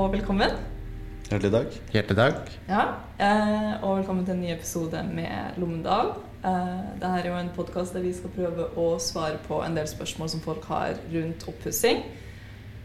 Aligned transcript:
og 0.00 0.14
velkommen. 0.14 0.54
Hjertelig 1.28 1.50
takk. 1.52 1.74
Hjertelig 1.92 2.16
takk. 2.16 2.46
Ja, 2.70 2.84
eh, 3.20 3.84
og 3.84 3.98
velkommen 3.98 4.24
til 4.24 4.34
en 4.34 4.40
ny 4.40 4.52
episode 4.54 5.02
med 5.12 5.58
Lommedal. 5.60 6.14
Eh, 6.40 6.78
Dette 6.94 7.10
er 7.18 7.28
jo 7.28 7.36
en 7.36 7.50
podkast 7.54 7.92
der 7.94 8.00
vi 8.06 8.14
skal 8.16 8.32
prøve 8.32 8.70
å 8.80 8.86
svare 8.98 9.36
på 9.44 9.60
en 9.62 9.76
del 9.76 9.86
spørsmål 9.90 10.32
som 10.32 10.40
folk 10.40 10.64
har 10.64 10.96
rundt 11.12 11.44
oppussing. 11.52 12.02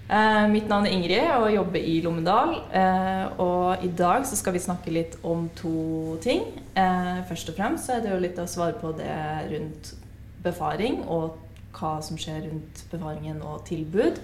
Eh, 0.09 0.47
mitt 0.51 0.67
navn 0.67 0.85
er 0.85 0.91
Ingrid 0.91 1.31
og 1.37 1.53
jobber 1.53 1.79
i 1.79 2.01
Lommedal. 2.03 2.53
Eh, 2.73 3.39
og 3.39 3.85
i 3.85 3.87
dag 3.87 4.27
så 4.27 4.35
skal 4.35 4.53
vi 4.53 4.65
snakke 4.67 4.91
litt 4.91 5.15
om 5.23 5.49
to 5.55 6.17
ting. 6.21 6.43
Eh, 6.75 7.23
først 7.29 7.49
og 7.49 7.55
fremst 7.55 7.87
så 7.87 7.95
er 7.95 8.01
det 8.03 8.11
jo 8.11 8.19
litt 8.19 8.37
å 8.37 8.45
svare 8.47 8.75
på 8.81 8.91
det 8.97 9.15
rundt 9.55 9.95
befaring 10.43 11.05
og 11.07 11.37
hva 11.71 12.01
som 12.03 12.17
skjer 12.17 12.43
rundt 12.49 12.83
befaringen 12.91 13.41
og 13.41 13.63
tilbud. 13.65 14.19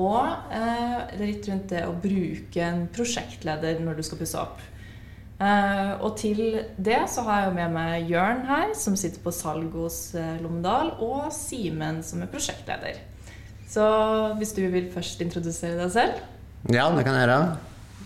Og 0.00 0.54
eh, 0.54 1.18
litt 1.20 1.46
rundt 1.46 1.70
det 1.70 1.84
å 1.86 1.94
bruke 1.94 2.62
en 2.64 2.86
prosjektleder 2.94 3.82
når 3.84 4.00
du 4.00 4.06
skal 4.06 4.18
pusse 4.18 4.40
opp. 4.40 4.62
Eh, 5.38 5.92
og 5.98 6.16
til 6.18 6.40
det 6.78 7.04
så 7.10 7.24
har 7.26 7.40
jeg 7.40 7.50
jo 7.50 7.56
med 7.60 7.74
meg 7.74 8.10
Jørn 8.10 8.42
her, 8.48 8.72
som 8.78 8.98
sitter 8.98 9.22
på 9.22 9.34
salg 9.34 9.74
hos 9.78 9.98
eh, 10.18 10.38
Lommedal, 10.42 10.94
og 11.02 11.28
Simen, 11.34 12.02
som 12.06 12.22
er 12.24 12.30
prosjektleder. 12.32 12.98
Så 13.70 13.84
hvis 14.38 14.54
du 14.54 14.64
vil 14.70 14.90
først 14.94 15.22
introdusere 15.22 15.78
deg 15.80 15.94
selv? 15.94 16.20
Ja, 16.70 16.88
det 16.94 17.06
kan 17.06 17.18
jeg 17.18 17.26
gjøre. 17.26 17.38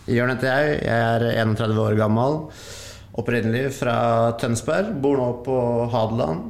Jørn 0.09 0.33
heter 0.33 0.49
jeg. 0.49 0.79
Jeg 0.89 1.09
er 1.09 1.27
31 1.45 1.83
år 1.85 1.99
gammel. 1.99 2.41
Opprinnelig 3.19 3.75
fra 3.81 3.99
Tønsberg. 4.41 4.95
Bor 5.03 5.21
nå 5.21 5.29
på 5.45 5.59
Hadeland. 5.93 6.49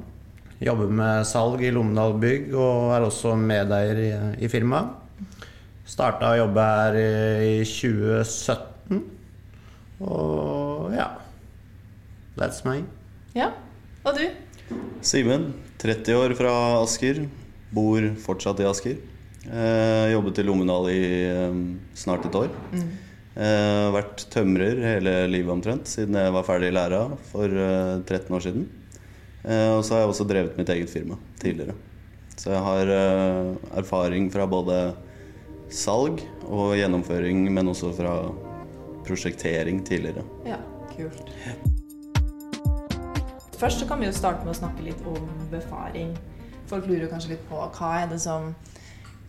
Jobber 0.63 0.91
med 0.91 1.27
salg 1.27 1.63
i 1.63 1.71
Lommedal 1.75 2.17
Bygg 2.19 2.55
og 2.59 2.95
er 2.97 3.05
også 3.07 3.37
medeier 3.39 4.01
i, 4.03 4.09
i 4.43 4.51
firmaet. 4.51 5.08
Starta 5.89 6.35
å 6.35 6.39
jobbe 6.43 6.65
her 6.69 6.97
i 7.01 7.53
2017. 7.65 8.99
Og 10.05 10.93
ja. 10.93 11.09
That's 12.39 12.61
me. 12.67 12.83
Ja. 13.35 13.49
Og 14.05 14.19
du? 14.19 14.27
Simen, 15.01 15.51
30 15.81 16.19
år 16.21 16.35
fra 16.39 16.53
Asker. 16.83 17.25
Bor 17.73 18.05
fortsatt 18.21 18.61
i 18.61 18.69
Asker. 18.69 19.01
Eh, 19.49 20.13
jobbet 20.13 20.43
i 20.43 20.45
Lommedal 20.45 20.91
i 20.93 21.01
eh, 21.25 21.59
snart 21.97 22.29
et 22.29 22.37
år. 22.37 22.53
Eh, 23.39 23.89
vært 23.97 24.27
tømrer 24.35 24.85
hele 24.85 25.17
livet 25.33 25.55
omtrent, 25.57 25.89
siden 25.89 26.21
jeg 26.21 26.37
var 26.37 26.47
ferdig 26.47 26.69
i 26.73 26.77
læra 26.77 27.05
for 27.33 27.49
eh, 27.49 27.97
13 28.05 28.37
år 28.37 28.45
siden. 28.45 28.69
Eh, 29.45 29.73
og 29.73 29.83
så 29.87 29.97
har 29.97 30.05
jeg 30.05 30.13
også 30.13 30.29
drevet 30.29 30.61
mitt 30.61 30.73
eget 30.75 30.93
firma 30.93 31.17
tidligere. 31.41 31.77
Så 32.39 32.53
jeg 32.53 32.65
har 32.69 32.91
eh, 32.93 33.53
erfaring 33.81 34.29
fra 34.35 34.45
både 34.51 34.81
salg 35.71 36.23
og 36.49 36.75
gjennomføring, 36.79 37.47
men 37.53 37.69
også 37.69 37.93
fra 37.97 38.15
prosjektering 39.09 39.83
tidligere. 39.87 40.25
Ja, 40.49 40.59
kult. 40.95 41.33
Først 43.59 43.81
så 43.83 43.87
kan 43.89 43.99
vi 44.01 44.07
jo 44.07 44.15
starte 44.15 44.45
med 44.47 44.55
å 44.55 44.59
snakke 44.59 44.85
litt 44.87 45.01
om 45.09 45.25
befaring. 45.51 46.13
Folk 46.71 46.87
lurer 46.87 47.07
jo 47.07 47.11
kanskje 47.11 47.33
litt 47.35 47.47
på 47.49 47.59
hva 47.59 47.89
er 48.03 48.11
det 48.13 48.21
som, 48.23 48.53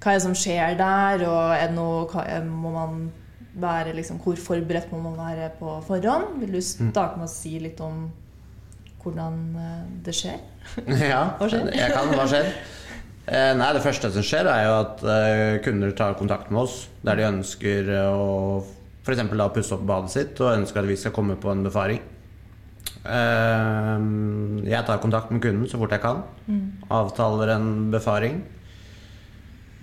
hva 0.03 0.11
er 0.13 0.19
det 0.19 0.25
som 0.27 0.35
skjer 0.37 0.75
der, 0.79 1.23
og 1.25 1.55
er 1.55 1.67
det 1.71 1.75
noe, 1.77 2.03
hva 2.11 2.25
er, 2.29 2.43
må 2.45 2.73
man 2.75 3.07
være 3.59 3.95
liksom, 3.97 4.19
hvor 4.21 4.37
forberedt 4.39 4.91
må 4.93 4.99
man 5.07 5.17
være 5.17 5.49
på 5.59 5.79
forhånd? 5.87 6.37
Vil 6.43 6.53
du 6.59 6.61
starte 6.61 7.17
med 7.17 7.25
å 7.25 7.31
si 7.31 7.55
litt 7.63 7.79
om 7.81 8.05
hvordan 8.99 9.39
eh, 9.57 9.87
det 10.05 10.13
skjer? 10.15 10.37
Ja, 11.09 11.23
Hva 11.39 11.47
skjer? 11.49 11.71
jeg 11.73 11.95
kan. 11.95 12.11
Hva 12.13 12.27
skjer? 12.29 12.51
Eh, 13.29 13.53
Nei, 13.57 13.71
Det 13.75 13.83
første 13.85 14.09
som 14.13 14.25
skjer, 14.25 14.47
er 14.49 14.63
jo 14.65 14.75
at 14.81 15.01
eh, 15.05 15.57
kunder 15.65 15.91
tar 15.97 16.15
kontakt 16.17 16.49
med 16.49 16.63
oss 16.65 16.87
der 17.05 17.19
de 17.19 17.27
ønsker 17.29 17.89
å 18.09 18.63
f.eks. 19.05 19.21
pusse 19.53 19.75
opp 19.75 19.83
badet 19.89 20.13
sitt 20.13 20.39
og 20.41 20.55
ønsker 20.57 20.81
at 20.81 20.89
vi 20.89 20.97
skal 20.99 21.13
komme 21.15 21.37
på 21.41 21.51
en 21.53 21.61
befaring. 21.67 22.01
Eh, 23.05 23.97
Jeg 24.69 24.85
tar 24.87 25.01
kontakt 25.03 25.29
med 25.33 25.41
kunden 25.43 25.69
så 25.69 25.77
fort 25.81 25.93
jeg 25.93 26.01
kan. 26.03 26.23
Avtaler 26.89 27.53
en 27.55 27.69
befaring. 27.93 28.41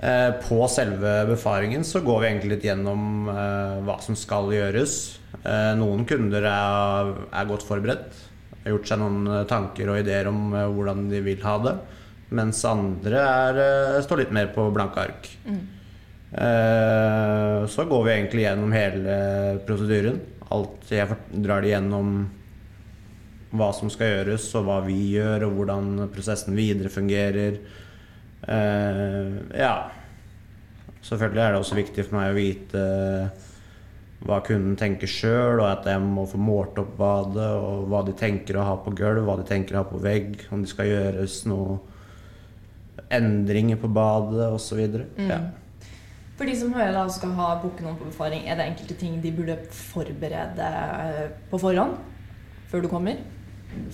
Eh, 0.02 0.30
På 0.44 0.66
selve 0.68 1.22
befaringen 1.30 1.84
så 1.86 2.02
går 2.04 2.20
vi 2.20 2.26
egentlig 2.32 2.50
litt 2.56 2.66
gjennom 2.66 3.28
eh, 3.32 3.78
hva 3.86 4.00
som 4.04 4.18
skal 4.18 4.50
gjøres. 4.52 4.96
Eh, 5.44 5.72
Noen 5.78 6.02
kunder 6.08 6.44
er, 6.50 7.14
godt 7.48 7.64
forberedt. 7.64 8.10
Har 8.66 8.74
gjort 8.74 8.90
seg 8.90 8.98
noen 9.00 9.22
eh, 9.30 9.44
tanker 9.48 9.88
og 9.94 10.02
ideer 10.02 10.26
om 10.28 10.50
eh, 10.52 10.66
hvordan 10.66 11.06
de 11.12 11.22
vil 11.24 11.40
ha 11.46 11.56
det. 11.64 11.76
Mens 12.34 12.64
andre 12.66 13.20
er, 13.22 13.58
eh, 13.62 14.00
står 14.02 14.24
litt 14.24 14.32
mer 14.34 14.48
på 14.54 14.70
blanke 14.74 14.98
ark. 15.04 15.28
Eh, 16.32 17.66
Så 17.66 17.84
går 17.88 18.04
vi 18.04 18.10
egentlig 18.10 18.42
gjennom 18.46 18.72
hele 18.72 19.60
prosedyren. 19.66 20.20
Alt 20.50 20.90
jeg 20.90 21.08
drar 21.42 21.60
det 21.62 21.70
gjennom 21.70 22.28
hva 23.56 23.72
som 23.74 23.88
skal 23.90 24.06
gjøres, 24.24 24.54
og 24.58 24.64
hva 24.66 24.80
vi 24.84 25.12
gjør, 25.14 25.46
og 25.46 25.52
hvordan 25.56 26.08
prosessen 26.12 26.54
videre 26.54 26.88
fungerer. 26.92 27.58
Eh, 28.46 29.58
ja. 29.58 29.90
Selvfølgelig 31.02 31.42
er 31.42 31.52
det 31.52 31.60
også 31.60 31.78
viktig 31.78 32.04
for 32.04 32.16
meg 32.18 32.32
å 32.32 32.36
vite 32.36 32.84
hva 34.26 34.40
kunden 34.42 34.76
tenker 34.76 35.06
sjøl, 35.06 35.60
og 35.60 35.68
at 35.70 35.84
jeg 35.86 36.00
må 36.02 36.24
få 36.26 36.38
målt 36.42 36.78
opp 36.82 36.96
badet, 36.98 37.50
og 37.54 37.86
hva 37.90 38.04
de 38.04 38.12
tenker 38.18 38.56
å 38.58 38.64
ha 38.66 38.76
på 38.82 38.94
gulv, 38.96 39.24
hva 39.24 39.36
de 39.38 39.44
tenker 39.46 39.76
å 39.76 39.84
ha 39.84 39.88
på 39.90 40.00
vegg, 40.02 40.40
om 40.50 40.62
det 40.64 40.70
skal 40.72 40.86
gjøres 40.90 41.44
noe 41.46 41.78
endringer 43.12 43.78
på 43.80 43.90
badet 43.92 44.48
osv. 44.52 44.82
Ja. 45.20 45.40
For 46.36 46.48
de 46.48 46.56
som 46.58 46.74
hører 46.76 46.92
da 46.92 47.06
skal 47.12 47.32
ha 47.38 47.54
booke 47.62 47.84
noen 47.84 47.96
på 47.96 48.10
befaring, 48.10 48.44
er 48.44 48.58
det 48.58 48.68
enkelte 48.70 48.98
ting 49.00 49.20
de 49.22 49.32
burde 49.32 49.56
forberede 49.72 50.70
eh, 50.70 51.26
på 51.50 51.60
forhånd? 51.60 51.96
Før 52.70 52.84
du 52.84 52.90
kommer? 52.92 53.22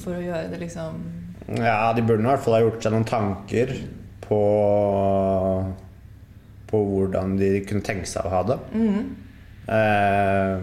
For 0.00 0.16
å 0.16 0.22
gjøre 0.22 0.48
det 0.50 0.62
liksom 0.62 1.02
ja, 1.58 1.92
de 1.92 2.04
burde 2.06 2.22
i 2.22 2.28
hvert 2.28 2.44
fall 2.44 2.54
ha 2.54 2.62
gjort 2.62 2.84
seg 2.84 2.94
noen 2.94 3.08
tanker 3.08 3.72
på 4.22 4.40
på 6.72 6.78
hvordan 6.88 7.34
de 7.36 7.50
kunne 7.68 7.84
tenke 7.84 8.08
seg 8.08 8.24
å 8.24 8.32
ha 8.32 8.38
det. 8.48 8.56
Eh, 9.76 10.62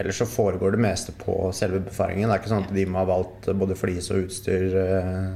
ellers 0.00 0.20
så 0.22 0.26
foregår 0.30 0.72
det 0.72 0.80
meste 0.80 1.12
på 1.20 1.34
selve 1.56 1.82
befaringen. 1.84 2.30
Det 2.30 2.38
er 2.38 2.40
ikke 2.40 2.52
sånn 2.54 2.64
at 2.64 2.72
de 2.78 2.86
må 2.88 3.02
ha 3.02 3.10
valgt 3.10 3.50
både 3.60 3.76
flis 3.76 4.08
og 4.14 4.24
utstyr 4.24 4.78
eh, 4.80 5.26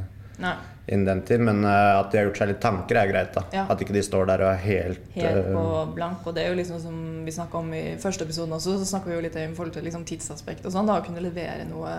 Nei. 0.40 0.54
Innen 0.86 1.04
den 1.08 1.22
tid, 1.24 1.40
men 1.40 1.64
eh, 1.64 1.98
at 1.98 2.10
de 2.12 2.18
har 2.18 2.26
gjort 2.26 2.36
seg 2.42 2.48
litt 2.50 2.60
tanker, 2.60 2.96
er 3.00 3.08
greit. 3.08 3.32
da 3.34 3.42
Ja. 3.52 3.66
At 3.72 3.80
ikke 3.80 3.94
de 3.96 4.02
står 4.04 4.26
der 4.26 4.42
og 4.44 4.50
er 4.52 4.60
helt, 4.64 5.00
Helt 5.14 5.46
på 5.54 5.62
eh, 5.82 5.94
blank. 5.94 6.26
Og 6.26 6.34
det 6.36 6.44
er 6.44 6.50
jo 6.52 6.58
liksom 6.58 6.80
som 6.82 6.98
vi 7.24 7.32
snakka 7.32 7.58
om 7.58 7.72
i 7.72 7.96
første 8.02 8.24
episoden 8.26 8.52
også, 8.52 8.76
så 8.82 8.90
snakker 8.92 9.08
vi 9.12 9.16
jo 9.16 9.22
litt 9.24 9.36
om 9.40 9.54
forhold 9.56 9.72
til 9.78 9.84
liksom 9.88 10.04
tidsaspekt 10.04 10.66
og 10.66 10.72
sånn. 10.76 10.86
Da 10.86 10.98
å 11.00 11.04
kunne 11.06 11.22
levere 11.24 11.64
noe 11.70 11.94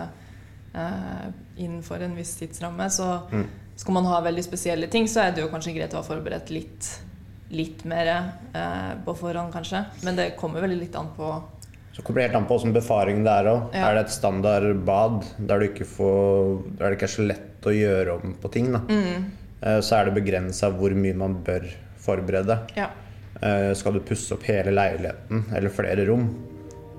eh, 0.76 1.26
innenfor 1.58 2.02
en 2.06 2.14
viss 2.18 2.36
tidsramme. 2.38 2.86
Så 2.90 3.08
Mm. 3.32 3.46
skal 3.76 3.94
man 3.94 4.04
ha 4.06 4.20
veldig 4.20 4.44
spesielle 4.44 4.86
ting, 4.88 5.06
så 5.08 5.20
er 5.26 5.32
det 5.34 5.42
jo 5.42 5.48
kanskje 5.48 5.74
greit 5.74 5.92
å 5.94 5.96
ha 5.96 6.02
forberedt 6.06 6.50
litt, 6.50 7.00
litt 7.50 7.84
mer 7.84 8.06
eh, 8.54 8.94
på 9.04 9.14
forhånd, 9.16 9.52
kanskje. 9.52 9.84
Men 10.04 10.16
det 10.16 10.36
kommer 10.36 10.60
veldig 10.60 10.78
litt 10.80 10.96
an 10.96 11.08
på 11.16 11.42
Så 11.96 12.02
kommer 12.02 12.20
det 12.20 12.26
helt 12.26 12.36
an 12.36 12.46
på 12.46 12.54
åssen 12.58 12.74
befaring 12.76 13.22
det 13.24 13.32
er 13.32 13.46
òg. 13.48 13.70
Ja. 13.72 13.86
Er 13.88 13.94
det 13.96 14.02
et 14.04 14.12
standard 14.12 14.66
bad 14.84 15.22
der, 15.38 15.62
du 15.62 15.70
ikke 15.70 15.86
får, 15.88 16.58
der 16.76 16.90
det 16.92 16.98
ikke 16.98 17.06
er 17.08 17.12
så 17.14 17.24
lett 17.24 17.68
å 17.70 17.72
gjøre 17.72 18.16
om 18.18 18.34
på 18.42 18.50
ting, 18.52 18.68
da, 18.74 18.82
mm. 18.84 19.22
så 19.80 19.96
er 19.96 20.10
det 20.10 20.18
begrensa 20.18 20.68
hvor 20.76 20.92
mye 20.92 21.16
man 21.16 21.38
bør 21.46 21.64
forberede. 22.04 22.58
Ja. 22.76 22.90
Eh, 23.40 23.70
Skal 23.80 23.96
du 23.96 24.02
pusse 24.04 24.36
opp 24.36 24.44
hele 24.44 24.74
leiligheten 24.76 25.46
eller 25.56 25.72
flere 25.72 26.04
rom, 26.10 26.28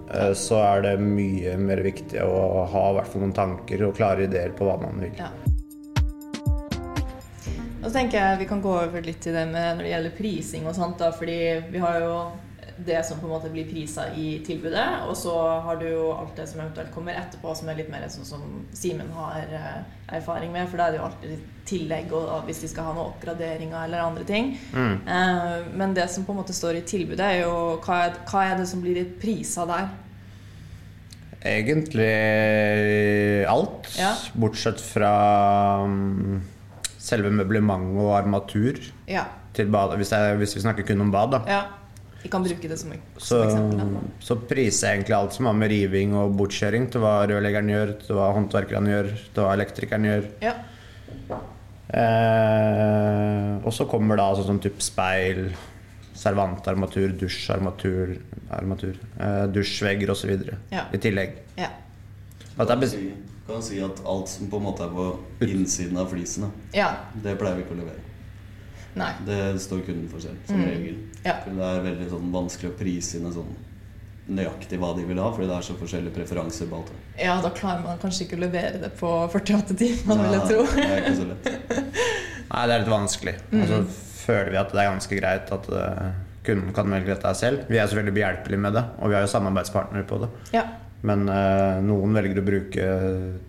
ja. 0.10 0.32
så 0.34 0.64
er 0.64 0.82
det 0.88 0.96
mye 1.04 1.54
mer 1.62 1.84
viktig 1.86 2.26
å 2.26 2.66
ha 2.74 2.84
hvert 2.98 3.14
fall 3.14 3.28
noen 3.28 3.38
tanker 3.38 3.86
og 3.86 3.94
klare 4.02 4.26
ideer 4.26 4.58
på 4.58 4.66
hva 4.66 4.80
man 4.82 4.98
vil. 5.06 5.14
Ja. 5.22 5.30
Og 7.78 7.86
så 7.86 7.94
tenker 8.00 8.18
jeg 8.18 8.42
Vi 8.42 8.50
kan 8.50 8.66
gå 8.66 8.74
over 8.74 9.06
litt 9.06 9.22
til 9.24 9.38
det 9.38 9.46
med 9.54 9.78
når 9.78 9.86
det 9.86 9.94
gjelder 9.94 10.18
prising 10.18 10.66
og 10.68 10.74
sånt. 10.76 10.98
da, 10.98 11.14
fordi 11.14 11.40
vi 11.70 11.86
har 11.86 12.02
jo 12.02 12.14
det 12.86 13.06
som 13.06 13.20
på 13.20 13.26
en 13.28 13.34
måte 13.34 13.50
blir 13.50 13.66
prisa 13.70 14.08
i 14.14 14.40
tilbudet, 14.46 14.86
og 15.10 15.16
så 15.18 15.34
har 15.66 15.80
du 15.82 15.88
jo 15.90 16.12
alt 16.14 16.36
det 16.38 16.48
som 16.50 16.62
eventuelt 16.62 16.92
kommer 16.94 17.18
etterpå, 17.18 17.54
som 17.58 17.70
er 17.72 17.80
litt 17.80 17.90
mer 17.92 18.06
sånn 18.12 18.28
som 18.28 18.44
Simen 18.78 19.10
har 19.16 19.46
eh, 19.50 19.78
erfaring 20.20 20.52
med. 20.54 20.68
For 20.70 20.78
da 20.78 20.88
er 20.88 20.96
det 20.96 21.00
jo 21.02 21.08
alltid 21.08 21.46
tillegg 21.68 22.14
og, 22.16 22.44
hvis 22.48 22.62
de 22.64 22.70
skal 22.72 22.88
ha 22.88 22.94
noen 22.96 23.10
oppgraderinger 23.12 23.80
eller 23.88 24.06
andre 24.06 24.24
ting. 24.28 24.54
Mm. 24.74 25.00
men 25.78 25.94
det 25.98 26.06
som 26.12 26.24
på 26.26 26.32
en 26.36 26.40
måte 26.42 26.56
står 26.56 26.80
i 26.80 26.86
tilbudet, 26.88 27.24
er 27.26 27.42
jo 27.44 27.56
hva 27.84 28.04
er, 28.06 28.20
hva 28.30 28.44
er 28.52 28.62
det 28.62 28.68
som 28.70 28.84
blir 28.84 29.02
prisa 29.22 29.66
der? 29.68 29.90
Egentlig 31.48 32.12
alt, 33.48 33.90
Ja. 34.00 34.14
bortsett 34.34 34.82
fra 34.82 35.12
mm, 35.86 36.40
selve 36.98 37.30
møblementet 37.32 38.00
og 38.02 38.16
armatur 38.18 38.80
Ja. 39.08 39.26
bad. 39.58 39.96
Hvis, 39.98 40.12
jeg, 40.12 40.38
hvis 40.38 40.56
vi 40.56 40.62
snakker 40.62 40.84
kun 40.86 41.02
om 41.02 41.12
bad, 41.12 41.32
da. 41.32 41.42
ja. 41.48 41.62
Vi 42.24 42.30
kan 42.34 42.44
bruke 42.44 42.68
det 42.68 42.78
som, 42.82 42.92
Så, 43.18 43.28
som 43.28 43.44
eksempel. 43.48 43.94
da. 43.94 44.00
så 44.26 44.36
priser 44.50 44.88
jeg 44.90 44.98
egentlig 44.98 45.16
alt 45.16 45.36
som 45.38 45.46
har 45.46 45.54
med 45.54 45.70
riving 45.72 46.16
og 46.18 46.34
bortkjøring, 46.40 46.90
til 46.92 47.04
hva 47.04 47.14
rørleggeren 47.30 47.70
gjør, 47.72 47.94
til 48.02 48.18
hva 48.18 48.32
håndverkerne 48.36 48.94
gjør, 48.96 49.12
til 49.36 49.46
hva 49.46 49.54
elektrikeren 49.54 50.08
gjør. 50.10 50.28
Ja. 50.44 50.56
Eh, 51.88 53.66
og 53.66 53.72
så 53.74 53.88
kommer 53.88 54.20
da 54.20 54.28
sånn 54.36 54.50
som 54.50 54.62
type 54.64 54.84
speil, 54.84 55.54
servantarmatur, 56.18 57.14
dusjarmatur, 57.22 58.18
armatur, 58.58 58.98
eh, 59.22 59.46
dusjvegger 59.54 60.12
osv. 60.12 60.34
Ja. 60.74 60.88
i 60.92 60.98
tillegg. 60.98 61.38
Ja. 61.58 61.70
At 62.58 62.68
det 62.68 62.94
er 62.94 63.12
Kan 63.48 63.62
du 63.62 63.64
si, 63.64 63.78
at 63.80 64.02
alt 64.04 64.28
som 64.28 64.50
på 64.52 64.58
en 64.58 64.64
måte 64.64 64.84
er 64.84 64.90
på 64.92 65.48
innsiden 65.48 65.96
av 65.98 66.10
flisen, 66.12 66.52
ja. 66.74 66.90
det 67.24 67.38
pleier 67.40 67.56
vi 67.56 67.64
ikke 67.64 67.78
å 67.78 67.80
levere. 67.80 68.02
Nei. 68.98 69.12
Det 69.28 69.40
står 69.62 69.84
kunden 69.86 70.10
for 70.12 70.20
selv, 70.24 70.38
som 70.50 70.60
Mm. 70.62 70.68
regel. 70.72 70.96
Ja. 71.26 71.36
For 71.44 71.52
det 71.56 71.64
er 71.72 71.82
veldig 71.86 72.10
sånn 72.12 72.32
vanskelig 72.34 72.72
å 72.74 72.78
prise 72.80 73.18
inn 73.20 73.26
en 73.30 73.34
sånn 73.36 73.56
nøyaktig 74.28 74.78
hva 74.82 74.90
de 74.98 75.06
vil 75.08 75.20
ha, 75.24 75.30
fordi 75.32 75.48
det 75.48 75.56
er 75.56 75.66
så 75.70 75.76
forskjellige 75.80 76.14
preferanser 76.18 76.68
på 76.68 76.76
alt. 76.82 76.88
det. 76.92 77.24
Ja, 77.24 77.38
da 77.42 77.50
klarer 77.56 77.84
man 77.86 77.98
kanskje 78.02 78.26
ikke 78.28 78.36
å 78.40 78.44
levere 78.44 78.82
det 78.82 78.90
på 79.00 79.12
48 79.32 79.76
timer, 79.80 80.18
vil 80.24 80.36
jeg 80.36 80.48
tro. 80.50 80.66
Det 80.76 80.88
er 80.88 81.02
ikke 81.06 81.16
så 81.22 81.28
lett. 81.30 81.48
Nei, 82.52 82.66
det 82.68 82.74
er 82.76 82.80
litt 82.84 82.92
vanskelig. 82.92 83.36
Mm. 83.52 83.62
Og 83.62 83.68
så 83.72 83.80
føler 84.26 84.52
vi 84.52 84.58
at 84.58 84.74
det 84.76 84.82
er 84.84 84.90
ganske 84.92 85.20
greit 85.22 85.54
at 85.56 85.70
eh, 85.70 86.12
kunden 86.48 86.74
kan 86.76 86.92
velge 86.92 87.14
dette 87.14 87.34
selv. 87.40 87.64
Vi 87.72 87.78
er 87.80 87.88
selvfølgelig 87.88 88.18
behjelpelige 88.20 88.60
med 88.68 88.74
det, 88.76 88.84
og 89.00 89.10
vi 89.12 89.16
har 89.16 89.24
jo 89.26 89.32
samarbeidspartnere 89.32 90.08
på 90.08 90.20
det. 90.26 90.30
Ja. 90.54 90.66
Men 91.06 91.28
eh, 91.30 91.78
noen 91.86 92.14
velger 92.18 92.40
å 92.42 92.46
bruke 92.48 92.86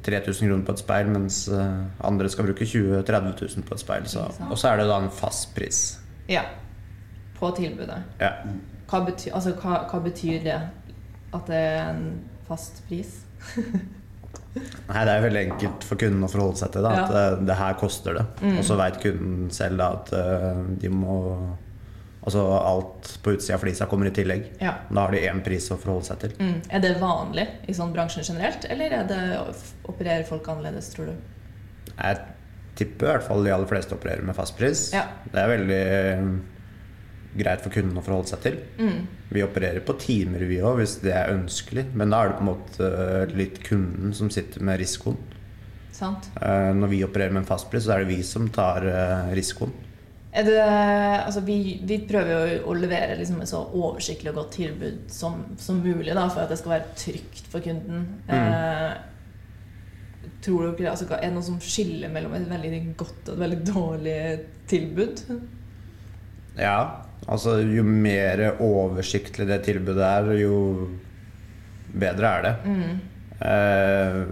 3000 0.04 0.48
kroner 0.50 0.64
på 0.66 0.74
et 0.76 0.82
speil, 0.82 1.06
mens 1.14 1.38
eh, 1.48 1.78
andre 2.04 2.28
skal 2.28 2.44
bruke 2.50 2.66
20 2.68 2.90
000-30 3.00 3.40
000 3.56 3.64
på 3.68 3.74
et 3.78 3.80
speil. 3.84 4.08
Så. 4.10 4.26
Og 4.50 4.58
så 4.60 4.68
er 4.72 4.82
det 4.82 4.88
da 4.90 4.98
en 5.00 5.10
fast 5.10 5.54
pris. 5.56 5.84
ja. 6.28 6.42
På 7.38 7.52
tilbudet. 7.54 8.00
Ja. 8.18 8.32
Hva 8.90 8.98
betyr, 9.06 9.30
altså, 9.38 9.52
hva, 9.62 9.84
hva 9.86 9.98
betyr 10.02 10.40
det? 10.42 10.56
At 11.32 11.44
det 11.46 11.54
er 11.54 11.76
en 11.92 12.00
fast 12.48 12.80
pris? 12.88 13.12
Nei, 14.88 15.04
Det 15.06 15.12
er 15.12 15.22
veldig 15.22 15.42
enkelt 15.52 15.84
for 15.86 16.00
kunden 16.00 16.24
å 16.26 16.30
forholde 16.32 16.58
seg 16.58 16.72
til. 16.74 16.82
Da, 16.82 16.90
at 17.04 17.12
Ja. 17.12 17.20
det, 17.36 17.46
det 17.46 17.56
her 17.60 17.76
koster 17.78 18.18
det. 18.18 18.24
Mm. 18.42 18.56
Og 18.58 18.64
så 18.66 18.78
veit 18.80 18.98
kunden 19.04 19.50
selv 19.54 19.78
da, 19.78 19.88
at 20.00 20.10
uh, 20.18 20.64
de 20.82 20.90
må 20.90 21.14
Altså 22.26 22.42
alt 22.58 23.12
på 23.22 23.32
utsida 23.36 23.54
av 23.54 23.62
flisa 23.62 23.86
kommer 23.86 24.10
i 24.10 24.14
tillegg. 24.14 24.48
Ja. 24.60 24.74
Da 24.90 25.04
har 25.06 25.14
de 25.14 25.20
én 25.30 25.42
pris 25.44 25.68
å 25.70 25.78
forholde 25.78 26.08
seg 26.08 26.18
til. 26.24 26.34
Mm. 26.42 26.56
Er 26.74 26.82
det 26.82 26.96
vanlig 27.00 27.46
i 27.70 27.76
sånn 27.76 27.94
bransjen 27.94 28.26
generelt, 28.26 28.66
eller 28.68 28.96
er 28.98 29.06
det, 29.08 29.20
opererer 29.88 30.26
folk 30.28 30.50
annerledes, 30.50 30.90
tror 30.94 31.12
du? 31.12 31.14
Jeg 31.94 32.20
tipper 32.78 33.06
i 33.08 33.12
hvert 33.14 33.26
fall 33.26 33.46
de 33.46 33.54
aller 33.54 33.70
fleste 33.70 33.96
opererer 33.96 34.26
med 34.26 34.36
fastpris. 34.38 34.88
Ja. 34.94 35.06
Det 35.30 35.40
er 35.40 35.52
veldig 35.54 35.80
eh, 35.94 36.28
greit 37.38 37.64
for 37.64 37.74
kunden 37.74 37.98
å 37.98 38.04
forholde 38.04 38.32
seg 38.34 38.44
til. 38.44 38.60
Mm. 38.82 39.00
Vi 39.32 39.46
opererer 39.46 39.82
på 39.86 39.96
timer, 40.02 40.44
vi 40.50 40.60
òg, 40.62 40.82
hvis 40.82 40.98
det 41.04 41.14
er 41.14 41.34
ønskelig. 41.34 41.88
Men 41.94 42.14
da 42.14 42.22
er 42.24 42.32
det 42.32 42.38
på 42.42 42.46
en 42.46 42.50
måte 42.52 42.92
eh, 42.92 43.34
litt 43.38 43.62
kunden 43.66 44.14
som 44.16 44.30
sitter 44.34 44.66
med 44.66 44.82
risikoen. 44.82 45.18
Sant? 45.94 46.30
Eh, 46.42 46.70
Når 46.76 46.92
vi 46.92 47.04
opererer 47.06 47.34
med 47.34 47.46
en 47.46 47.50
fastpris, 47.50 47.86
så 47.86 47.96
er 47.96 48.04
det 48.04 48.12
vi 48.16 48.22
som 48.26 48.50
tar 48.54 48.86
risikoen. 49.38 49.74
Det, 50.28 50.54
altså 50.60 51.40
vi, 51.40 51.78
vi 51.88 51.96
prøver 52.06 52.60
å 52.68 52.74
levere 52.76 53.16
liksom 53.16 53.40
et 53.42 53.50
så 53.50 53.62
oversiktlig 53.64 54.30
og 54.34 54.42
godt 54.42 54.58
tilbud 54.58 55.06
som, 55.10 55.40
som 55.58 55.80
mulig 55.80 56.12
da, 56.12 56.26
for 56.28 56.44
at 56.44 56.52
det 56.52 56.58
skal 56.60 56.74
være 56.76 56.96
trygt 57.00 57.48
for 57.48 57.64
kunden. 57.64 58.04
Eh, 58.28 58.92
tror 60.44 60.68
dere, 60.68 60.92
altså, 60.92 61.08
Er 61.16 61.30
det 61.30 61.34
noe 61.34 61.46
som 61.48 61.58
skiller 61.64 62.12
mellom 62.12 62.36
et 62.36 62.48
veldig 62.50 62.82
godt 63.00 63.32
og 63.32 63.34
et 63.34 63.42
veldig 63.46 63.60
dårlig 63.70 64.18
tilbud? 64.70 65.24
Ja, 66.58 66.78
altså 67.26 67.58
jo 67.62 67.84
mer 67.86 68.44
oversiktlig 68.60 69.48
det 69.48 69.62
tilbudet 69.66 70.04
er, 70.04 70.32
jo 70.42 70.88
bedre 71.88 72.32
er 72.36 72.46
det. 72.46 72.54
Mm. 72.68 72.96
Eh, 73.48 74.22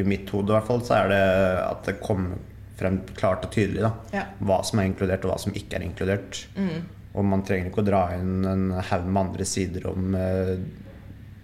I 0.00 0.06
mitt 0.06 0.30
hode 0.34 0.50
i 0.50 0.56
hvert 0.58 0.68
fall 0.68 0.82
så 0.86 0.98
er 1.02 1.12
det 1.14 1.24
at 1.64 1.84
det 1.86 2.00
kommer 2.02 2.40
frem 2.80 3.00
klart 3.18 3.44
og 3.46 3.52
tydelig 3.54 3.84
da, 3.84 3.92
Ja. 4.16 4.24
hva 4.42 4.62
som 4.66 4.80
er 4.80 4.88
inkludert 4.90 5.24
og 5.24 5.32
hva 5.34 5.38
som 5.42 5.52
ikke 5.56 5.76
er 5.78 5.84
inkludert. 5.86 6.44
Mm. 6.56 6.82
Og 7.14 7.24
man 7.26 7.42
trenger 7.46 7.70
ikke 7.70 7.82
å 7.82 7.88
dra 7.88 8.02
inn 8.16 8.44
en 8.46 8.68
haug 8.86 9.06
med 9.06 9.20
andre 9.26 9.44
sider 9.48 9.86
om 9.90 10.14
eh, 10.14 10.56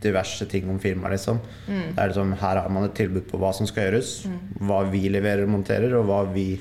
diverse 0.03 0.47
ting 0.51 0.69
om 0.71 0.79
firmaet, 0.79 1.17
liksom. 1.17 1.41
Mm. 1.67 1.95
Det 1.97 1.99
er 2.03 2.11
liksom, 2.13 2.33
her 2.39 2.61
har 2.61 2.69
man 2.71 2.85
et 2.87 2.95
tilbud 2.95 3.25
på 3.31 3.39
hva 3.43 3.53
som 3.57 3.67
skal 3.67 3.89
gjøres, 3.89 4.13
Mm. 4.29 4.39
hva 4.69 4.83
vi 4.93 5.09
leverer 5.11 5.43
og 5.47 5.51
monterer, 5.57 5.95
og 5.99 6.07
hva 6.07 6.21
vi 6.33 6.61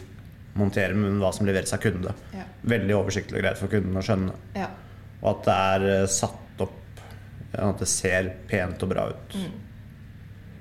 monterer, 0.56 0.96
men 0.96 1.20
hva 1.20 1.34
som 1.36 1.46
leveres 1.46 1.74
av 1.76 1.80
kunde. 1.84 2.14
Ja. 2.34 2.46
Veldig 2.66 2.96
oversiktlig 2.96 3.38
og 3.38 3.44
greit 3.44 3.58
for 3.60 3.68
kunden 3.68 3.94
å 4.00 4.02
skjønne. 4.06 4.34
Ja. 4.56 4.70
Og 5.22 5.30
at 5.36 5.44
det 5.46 5.54
er 5.60 6.02
eh, 6.02 6.08
satt 6.08 6.62
opp 6.64 6.72
At 7.56 7.78
det 7.80 7.88
ser 7.88 8.34
pent 8.50 8.82
og 8.84 8.90
bra 8.90 9.06
ut. 9.14 9.36
Mm. 9.36 9.52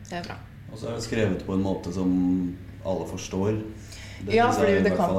Det 0.08 0.19
er 0.20 0.22
bra. 0.28 0.37
Og 0.70 0.78
så 0.78 0.87
er 0.90 0.94
det 0.94 1.02
skrevet 1.02 1.40
på 1.46 1.55
en 1.56 1.62
måte 1.64 1.90
som 1.93 2.12
alle 2.87 3.06
forstår. 3.08 3.56
Det 4.26 4.35
Ja, 4.35 4.50
fordi 4.50 4.82
det 4.82 4.97
kan- 4.97 5.15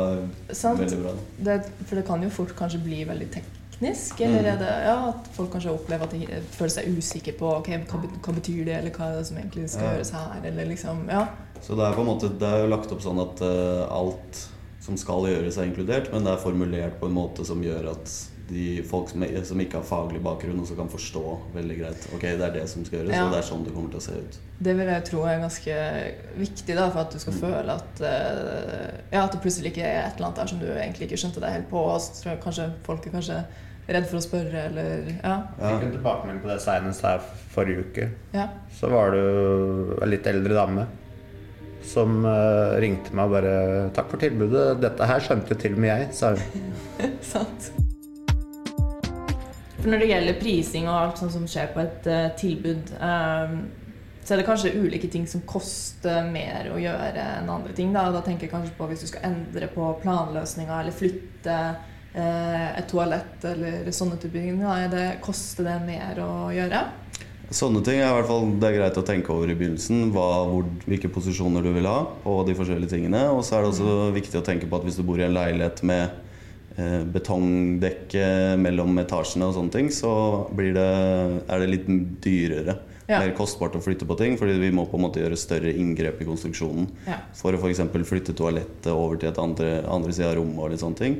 bra. 1.03 1.13
Det, 1.43 1.65
for 1.85 1.95
det 1.95 2.05
kan 2.07 2.21
jo 2.23 2.29
fort 2.29 2.55
kanskje 2.55 2.83
bli 2.83 3.03
veldig 3.05 3.29
teknisk. 3.31 4.21
Eller 4.21 4.39
Mm. 4.53 4.59
det 4.59 4.69
ja, 4.85 5.09
at 5.09 5.27
folk 5.33 5.51
kanskje 5.51 5.71
opplever 5.73 6.03
at 6.03 6.11
de 6.11 6.25
føler 6.51 6.69
seg 6.71 6.97
usikre 6.97 7.33
på 7.37 7.57
okay, 7.59 7.77
hva, 7.77 7.99
hva 8.21 8.33
betyr 8.33 8.65
det, 8.65 8.75
eller 8.77 8.91
hva 8.91 9.11
er 9.11 9.17
det 9.19 9.27
som 9.27 9.37
egentlig 9.37 9.69
skal 9.69 9.83
Ja. 9.83 9.91
gjøres 9.97 10.11
her, 10.11 10.41
eller 10.45 10.65
liksom 10.65 11.09
Ja. 11.09 11.27
Så 11.61 11.75
det 11.75 11.85
er 11.85 11.93
på 11.93 12.01
en 12.01 12.07
måte 12.07 12.29
Det 12.39 12.47
er 12.47 12.61
jo 12.63 12.67
lagt 12.75 12.91
opp 12.91 13.01
sånn 13.01 13.19
at 13.21 13.41
uh, 13.41 13.87
alt 13.91 14.47
som 14.81 14.95
skal 14.97 15.23
gjøres, 15.25 15.57
er 15.57 15.65
inkludert, 15.65 16.11
men 16.13 16.23
det 16.23 16.33
er 16.33 16.37
formulert 16.37 16.99
på 16.99 17.07
en 17.07 17.13
måte 17.15 17.45
som 17.45 17.61
gjør 17.63 17.89
at 17.91 18.05
de 18.49 18.83
folk 18.85 19.09
som, 19.09 19.23
som 19.43 19.59
ikke 19.63 19.79
har 19.79 19.83
faglig 19.87 20.19
bakgrunn, 20.23 20.59
også 20.61 20.75
kan 20.77 20.89
forstå 20.89 21.21
veldig 21.55 21.77
greit. 21.79 22.07
Ok, 22.13 22.21
det 22.21 22.41
er 22.45 22.51
det 22.53 22.65
som 22.69 22.85
skal 22.85 22.99
gjøres, 22.99 23.15
Ja. 23.15 23.23
og 23.25 23.31
det 23.33 23.39
er 23.39 23.47
sånn 23.47 23.63
det 23.65 23.73
kommer 23.73 23.89
til 23.89 23.97
å 23.99 24.05
se 24.05 24.11
ut. 24.21 24.37
Det 24.61 24.75
vil 24.77 24.87
jeg 24.87 25.03
tro 25.05 25.23
er 25.25 25.39
ganske 25.41 25.77
viktig 26.37 26.75
da, 26.75 26.89
for 26.91 26.99
at 27.01 27.11
du 27.11 27.19
skal 27.19 27.33
Mm. 27.33 27.39
føle 27.41 27.71
at 27.75 28.01
eh, 28.01 28.91
Ja, 29.11 29.23
at 29.25 29.31
det 29.31 29.41
plutselig 29.41 29.71
ikke 29.73 29.83
er 29.83 30.05
et 30.07 30.15
eller 30.17 30.27
annet 30.27 30.35
der 30.43 30.47
som 30.47 30.59
du 30.59 30.65
egentlig 30.67 31.07
ikke 31.09 31.17
skjønte 31.23 31.41
deg 31.41 31.51
helt 31.55 31.69
på. 31.69 31.77
Og 31.77 31.99
så 32.01 32.21
tror 32.23 32.31
jeg 32.35 32.41
kanskje 32.43 32.67
folk 32.83 33.07
er 33.07 33.11
kanskje 33.17 33.39
redd 33.89 34.05
for 34.09 34.17
å 34.17 34.21
spørre, 34.21 34.65
eller 34.69 35.09
Ja. 35.23 35.35
Jeg 35.59 35.79
fikk 35.79 35.83
en 35.87 35.91
tilbakemelding 35.97 36.41
på 36.41 36.47
det 36.53 36.61
senest 36.61 37.01
her 37.01 37.19
forrige 37.49 37.79
uke. 37.85 38.09
ja. 38.33 38.47
Så 38.79 38.89
var 38.89 39.11
det 39.11 39.19
jo 39.23 39.97
ei 40.01 40.07
litt 40.07 40.25
eldre 40.27 40.53
dame 40.53 40.87
som 41.85 42.25
uh, 42.25 42.79
ringte 42.81 43.13
meg 43.13 43.25
og 43.25 43.31
bare 43.31 43.89
'Takk 43.93 44.09
for 44.09 44.17
tilbudet. 44.17 44.81
Dette 44.81 45.05
her 45.05 45.19
skjønte 45.19 45.55
til 45.57 45.73
og 45.73 45.79
med 45.79 45.89
jeg', 45.89 46.13
sa 46.13 46.29
hun. 46.35 46.73
Sant. 47.21 47.71
For 49.85 49.93
når 49.93 50.01
det 50.01 50.05
gjelder 50.09 50.37
prising 50.39 50.87
og 50.89 50.95
alt 50.97 51.19
sånt 51.21 51.33
som 51.35 51.43
skjer 51.45 51.67
på 51.69 51.81
et 51.83 52.07
uh, 52.09 52.31
tilbud, 52.33 52.87
eh, 53.05 53.51
så 54.25 54.33
er 54.33 54.39
det 54.41 54.45
kanskje 54.47 54.71
ulike 54.81 55.11
ting 55.13 55.27
som 55.29 55.43
koster 55.45 56.25
mer 56.25 56.71
å 56.73 56.79
gjøre 56.81 57.25
enn 57.35 57.51
andre 57.53 57.75
ting. 57.77 57.91
Da, 57.93 58.07
da 58.09 58.23
tenker 58.25 58.47
jeg 58.47 58.53
kanskje 58.55 58.73
på 58.79 58.87
hvis 58.89 59.03
du 59.05 59.11
skal 59.11 59.27
endre 59.29 59.69
på 59.69 59.91
planløsninga 60.01 60.79
eller 60.79 60.97
flytte 61.03 61.59
uh, 62.17 62.67
et 62.71 62.89
toalett 62.89 63.45
eller 63.45 63.85
sånne 63.93 64.17
typer 64.17 64.47
ting. 64.47 64.57
Da, 64.65 64.73
er 64.87 65.21
koster 65.21 65.69
det 65.69 65.77
mer 65.85 66.25
å 66.25 66.49
gjøre? 66.57 66.81
Sånne 67.53 67.85
ting 67.85 68.01
er 68.01 68.09
i 68.09 68.17
hvert 68.17 68.31
fall 68.33 68.57
det 68.57 68.71
er 68.71 68.79
greit 68.79 68.97
å 68.97 69.05
tenke 69.05 69.37
over 69.37 69.53
i 69.53 69.59
begynnelsen. 69.61 70.07
Hva, 70.17 70.27
hvor, 70.49 70.65
hvilke 70.89 71.13
posisjoner 71.13 71.61
du 71.61 71.75
vil 71.77 71.85
ha 71.85 71.99
på 72.25 72.39
de 72.49 72.57
forskjellige 72.57 72.97
tingene. 72.97 73.27
Og 73.37 73.45
så 73.45 73.59
er 73.59 73.67
det 73.67 73.75
også 73.75 74.13
viktig 74.17 74.41
å 74.41 74.47
tenke 74.49 74.65
på 74.65 74.81
at 74.81 74.89
hvis 74.89 74.97
du 74.97 75.05
bor 75.05 75.21
i 75.21 75.29
en 75.29 75.37
leilighet 75.37 75.85
med 75.85 76.24
betongdekke 76.75 78.25
mellom 78.59 78.97
etasjene 79.01 79.47
og 79.47 79.55
sånne 79.57 79.73
ting, 79.73 79.87
så 79.93 80.11
blir 80.55 80.73
det, 80.75 80.89
er 81.47 81.61
det 81.63 81.69
litt 81.71 81.87
dyrere. 82.23 82.77
Ja. 83.05 83.19
Mer 83.21 83.35
kostbart 83.37 83.75
å 83.77 83.81
flytte 83.85 84.07
på 84.09 84.15
ting, 84.17 84.33
fordi 84.39 84.55
vi 84.57 84.71
må 84.73 84.87
på 84.89 84.97
en 84.97 85.03
måte 85.05 85.21
gjøre 85.21 85.37
større 85.37 85.71
inngrep 85.77 86.23
i 86.23 86.27
konstruksjonen. 86.27 86.87
Ja. 87.05 87.19
For 87.37 87.53
å 87.53 87.59
f.eks. 87.61 87.83
flytte 88.09 88.33
toalettet 88.37 88.89
over 88.91 89.19
til 89.21 89.29
et 89.29 89.41
andre, 89.41 89.75
andre 89.85 90.15
side 90.15 90.31
av 90.31 90.39
rommet 90.39 90.63
og 90.65 90.73
litt 90.73 90.81
sånne 90.81 90.99
ting. 90.99 91.19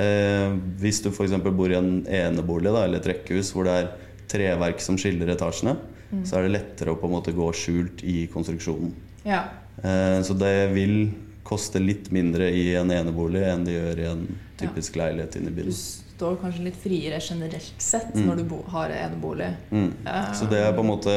Eh, 0.00 0.50
hvis 0.82 1.00
du 1.04 1.10
f.eks. 1.12 1.36
bor 1.54 1.70
i 1.70 1.78
en 1.78 2.00
enebolig 2.06 2.72
da, 2.74 2.82
eller 2.88 2.98
et 2.98 3.10
rekkehus 3.12 3.52
hvor 3.54 3.68
det 3.68 3.76
er 3.78 3.92
treverk 4.30 4.82
som 4.82 4.98
skiller 5.00 5.32
etasjene, 5.36 5.78
Mm. 6.10 6.24
så 6.26 6.40
er 6.40 6.42
det 6.42 6.56
lettere 6.56 6.90
å 6.90 6.96
på 6.98 7.06
en 7.06 7.12
måte 7.14 7.30
gå 7.30 7.44
skjult 7.54 8.00
i 8.02 8.24
konstruksjonen. 8.32 8.88
Ja. 9.22 9.44
Eh, 9.78 10.16
så 10.26 10.34
det 10.34 10.72
vil 10.74 11.12
koste 11.50 11.82
litt 11.82 12.10
mindre 12.14 12.48
i 12.54 12.68
en 12.78 12.92
enebolig 12.94 13.42
enn 13.50 13.66
det 13.66 13.74
gjør 13.74 14.02
i 14.04 14.06
en 14.12 14.22
typisk 14.60 14.96
leilighet 15.00 15.40
inne 15.40 15.50
i 15.50 15.66
Du 15.66 15.72
står 15.74 16.36
kanskje 16.42 16.66
litt 16.68 16.78
friere 16.78 17.18
generelt 17.24 17.82
sett 17.82 18.14
Mm. 18.14 18.26
når 18.28 18.36
du 18.42 18.54
har 18.70 18.90
enebolig. 18.90 19.50
Mm. 19.72 19.92
Uh, 20.06 20.32
Så 20.36 20.48
det 20.50 20.62
er 20.62 20.72
på 20.76 20.84
en 20.84 20.90
måte 20.94 21.14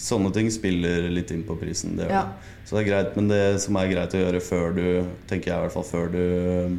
Sånne 0.00 0.30
ting 0.32 0.46
spiller 0.48 1.10
litt 1.12 1.30
inn 1.30 1.42
på 1.44 1.58
prisen. 1.60 1.96
Det 1.96 2.06
Ja. 2.08 2.22
Så 2.64 2.76
det 2.76 2.86
er 2.86 2.90
greit, 2.90 3.16
men 3.16 3.28
det 3.28 3.60
som 3.60 3.76
er 3.76 3.88
greit 3.88 4.14
å 4.14 4.20
gjøre 4.22 4.40
før 4.40 4.74
du 4.74 5.06
Tenker 5.28 5.50
jeg 5.50 5.58
i 5.58 5.60
hvert 5.66 5.72
fall 5.72 5.84
før 5.84 6.12
du 6.12 6.78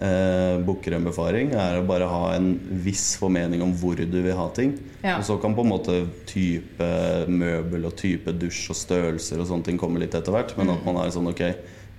eh, 0.00 0.56
booker 0.64 0.96
en 0.96 1.06
befaring, 1.08 1.52
er 1.56 1.78
å 1.78 1.86
bare 1.86 2.08
ha 2.10 2.34
en 2.36 2.52
viss 2.84 3.14
formening 3.20 3.62
om 3.64 3.72
hvor 3.76 3.98
du 3.98 4.18
vil 4.18 4.36
ha 4.36 4.48
ting. 4.56 4.76
Ja. 5.02 5.16
Og 5.18 5.26
så 5.28 5.38
kan 5.42 5.56
på 5.56 5.64
en 5.64 5.72
måte 5.72 5.98
type 6.28 6.90
møbel 7.30 7.88
og 7.88 7.96
type 7.98 8.34
dusj 8.36 8.70
og 8.74 8.80
størrelser 8.80 9.42
og 9.42 9.50
sånne 9.50 9.70
ting 9.70 9.80
komme 9.80 10.02
litt 10.02 10.16
etter 10.18 10.34
hvert. 10.34 10.56
Men 10.58 10.74
at 10.76 10.86
man 10.86 11.00
er 11.02 11.14
sånn 11.14 11.30
ok, 11.32 11.44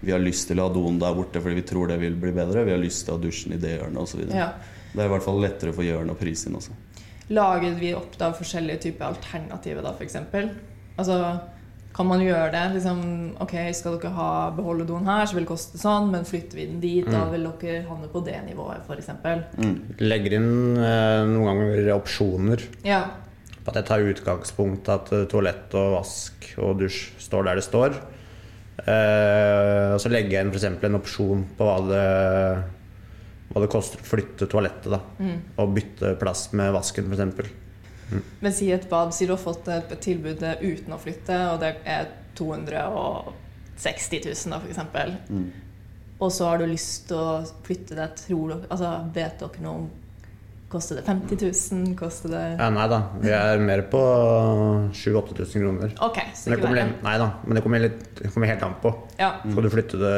vi 0.01 0.13
har 0.13 0.21
lyst 0.21 0.49
til 0.51 0.61
å 0.61 0.67
ha 0.67 0.73
doen 0.73 0.99
der 1.01 1.15
borte 1.17 1.41
fordi 1.41 1.61
vi 1.61 1.67
tror 1.67 1.89
det 1.91 1.99
vil 2.01 2.17
bli 2.19 2.33
bedre. 2.35 2.65
Vi 2.67 2.75
har 2.75 2.81
lyst 2.81 3.05
til 3.05 3.15
å 3.15 3.17
ha 3.17 3.23
dusjen 3.23 3.57
i 3.57 3.61
det 3.61 3.77
hjørnet 3.77 4.03
osv. 4.03 4.25
ja. 4.31 4.51
Det 4.87 5.03
er 5.03 5.09
i 5.09 5.11
hvert 5.11 5.25
fall 5.25 5.41
lettere 5.43 5.73
for 5.75 5.85
hjørnet 5.85 6.15
å 6.15 6.17
prise 6.17 6.47
inn 6.49 6.55
også. 6.57 6.73
Lager 7.35 7.75
vi 7.77 7.91
opp 7.93 8.15
da 8.17 8.31
forskjellige 8.33 8.85
typer 8.87 9.09
alternativer, 9.11 9.83
da, 9.83 9.91
f.eks.? 9.93 10.15
Altså, 10.97 11.17
kan 11.97 12.05
man 12.07 12.21
gjøre 12.21 12.51
det? 12.53 12.63
Liksom, 12.75 12.99
ok, 13.41 13.53
Skal 13.73 13.95
dere 13.97 14.11
ha 14.13 14.27
beholde 14.55 14.85
doen 14.87 15.07
her, 15.09 15.25
så 15.25 15.33
vil 15.35 15.43
det 15.47 15.49
koste 15.51 15.79
sånn, 15.81 16.11
men 16.13 16.27
flytter 16.29 16.59
vi 16.59 16.65
den 16.69 16.79
dit, 16.83 17.07
da 17.09 17.23
vil 17.31 17.47
dere 17.57 17.87
havne 17.89 18.07
på 18.13 18.21
det 18.25 18.37
nivået, 18.45 18.83
f.eks. 18.85 19.09
Mm. 19.57 19.77
Legger 20.05 20.35
inn 20.37 20.51
eh, 20.77 21.23
noen 21.31 21.47
ganger 21.49 21.89
opsjoner 21.97 22.61
Ja. 22.85 23.01
på 23.63 23.73
at 23.73 23.81
jeg 23.81 23.87
tar 23.89 24.05
utgangspunkt 24.13 24.87
at 24.93 25.09
eh, 25.17 25.25
toalett 25.31 25.73
og 25.75 25.97
vask 25.97 26.51
og 26.61 26.77
dusj 26.83 27.01
står 27.25 27.49
der 27.49 27.59
det 27.59 27.65
står. 27.65 27.97
Eh, 28.85 29.93
og 29.95 29.99
så 30.03 30.11
legger 30.13 30.37
jeg 30.37 30.45
inn 30.45 30.53
f.eks. 30.53 30.67
en 30.85 30.99
opsjon 31.01 31.45
på 31.57 31.65
hva 31.65 31.77
det, 31.89 32.03
hva 33.49 33.63
det 33.63 33.71
koster 33.73 34.03
å 34.03 34.07
flytte 34.13 34.47
toalettet. 34.51 34.91
da 34.93 35.01
Mm. 35.17 35.39
Og 35.57 35.73
bytte 35.73 36.13
plass 36.21 36.51
med 36.53 36.71
vasken, 36.77 37.09
f.eks. 37.11 37.49
Men 38.39 38.53
si 38.55 38.71
et 38.71 38.89
bad, 38.89 39.13
si 39.15 39.25
du 39.27 39.33
har 39.33 39.41
fått 39.41 39.67
et 39.73 39.93
tilbud 40.03 40.43
uten 40.61 40.95
å 40.95 40.99
flytte, 41.01 41.37
og 41.51 41.59
det 41.63 41.75
er 41.83 42.09
260 42.39 44.21
000 44.23 44.53
da, 44.53 44.59
f.eks. 44.63 44.79
Mm. 45.29 45.47
Og 46.17 46.31
så 46.33 46.49
har 46.49 46.57
du 46.61 46.65
lyst 46.69 47.07
til 47.09 47.17
å 47.19 47.45
flytte 47.67 47.97
det, 47.97 48.09
tror 48.23 48.53
dere, 48.53 48.67
altså 48.73 48.89
vet 49.15 49.39
dere 49.43 49.65
noe 49.65 49.79
om 49.83 49.87
Koster 50.67 50.97
det 50.99 51.05
50 51.07 51.37
000? 51.71 51.95
Koster 51.95 52.33
det 52.33 52.41
Ja, 52.57 52.65
nei 52.75 52.87
da. 52.91 52.97
Vi 53.21 53.29
er 53.31 53.61
mer 53.63 53.85
på 53.87 54.01
7000-8000 54.91 55.63
kroner. 55.63 55.93
Okay, 56.09 56.33
så 56.35 56.49
Men 56.49 56.57
det 56.57 56.65
kommer, 56.65 56.89
nei 57.05 57.13
da, 57.21 57.27
men 57.45 57.55
det 57.55 57.63
kommer, 57.63 57.83
litt, 57.85 58.01
det 58.19 58.31
kommer 58.33 58.51
helt 58.51 58.65
an 58.67 58.75
på. 58.83 58.91
Ja. 59.15 59.29
Skal 59.45 59.63
du 59.63 59.69
flytte 59.71 60.01
det 60.01 60.17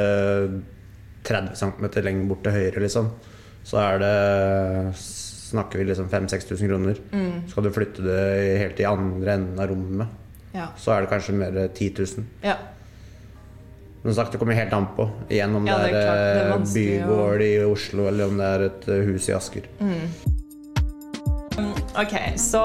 30 1.30 1.54
cm 1.60 1.86
lenger 2.02 2.32
bort 2.32 2.42
til 2.48 2.58
høyre, 2.58 2.82
liksom, 2.82 3.12
så 3.68 3.78
er 3.84 4.02
det 4.02 4.16
Snakker 5.50 5.80
vi 5.82 5.86
liksom 5.90 6.10
5000-6000 6.12 6.68
kroner. 6.70 6.98
Mm. 7.12 7.48
Skal 7.50 7.64
du 7.66 7.72
flytte 7.74 8.04
det 8.06 8.58
helt 8.62 8.80
i 8.80 8.86
andre 8.86 9.34
enden 9.40 9.60
av 9.60 9.70
rommet, 9.72 10.08
Ja. 10.54 10.68
så 10.78 10.92
er 10.96 11.02
det 11.06 11.10
kanskje 11.14 11.34
mer 11.34 11.68
10 11.74 11.94
000. 11.98 12.26
ja. 12.44 12.56
Men 14.04 14.14
sagt, 14.16 14.32
det 14.32 14.38
kommer 14.40 14.56
helt 14.56 14.72
an 14.74 14.86
på. 14.96 15.10
Igjen 15.30 15.56
om 15.58 15.66
Ja, 15.68 15.78
det 15.84 15.90
er 15.90 15.92
det 15.92 16.04
er 16.08 16.54
eh, 16.54 16.74
bygård 16.74 17.42
i 17.44 17.50
Oslo, 17.68 18.06
eller 18.08 18.30
om 18.30 18.38
det 18.40 18.46
er 18.48 18.62
et 18.70 18.88
eh, 18.88 19.02
hus 19.10 19.28
i 19.28 19.34
Asker. 19.36 19.66
Ok, 22.00 22.14
så 22.40 22.62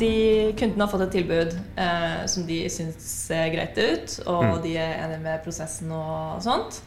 de, 0.00 0.10
kundene 0.56 0.86
har 0.86 0.88
fått 0.88 1.02
et 1.04 1.12
tilbud 1.18 1.52
eh, 1.76 2.22
som 2.30 2.46
de 2.48 2.62
syns 2.72 2.96
ser 3.26 3.50
greit 3.52 3.76
ut, 3.76 4.14
og 4.26 4.44
Mm. 4.46 4.62
de 4.64 4.76
er 4.78 4.94
enige 5.04 5.20
med 5.26 5.42
prosessen 5.44 5.92
og 5.92 6.40
sånt. 6.42 6.80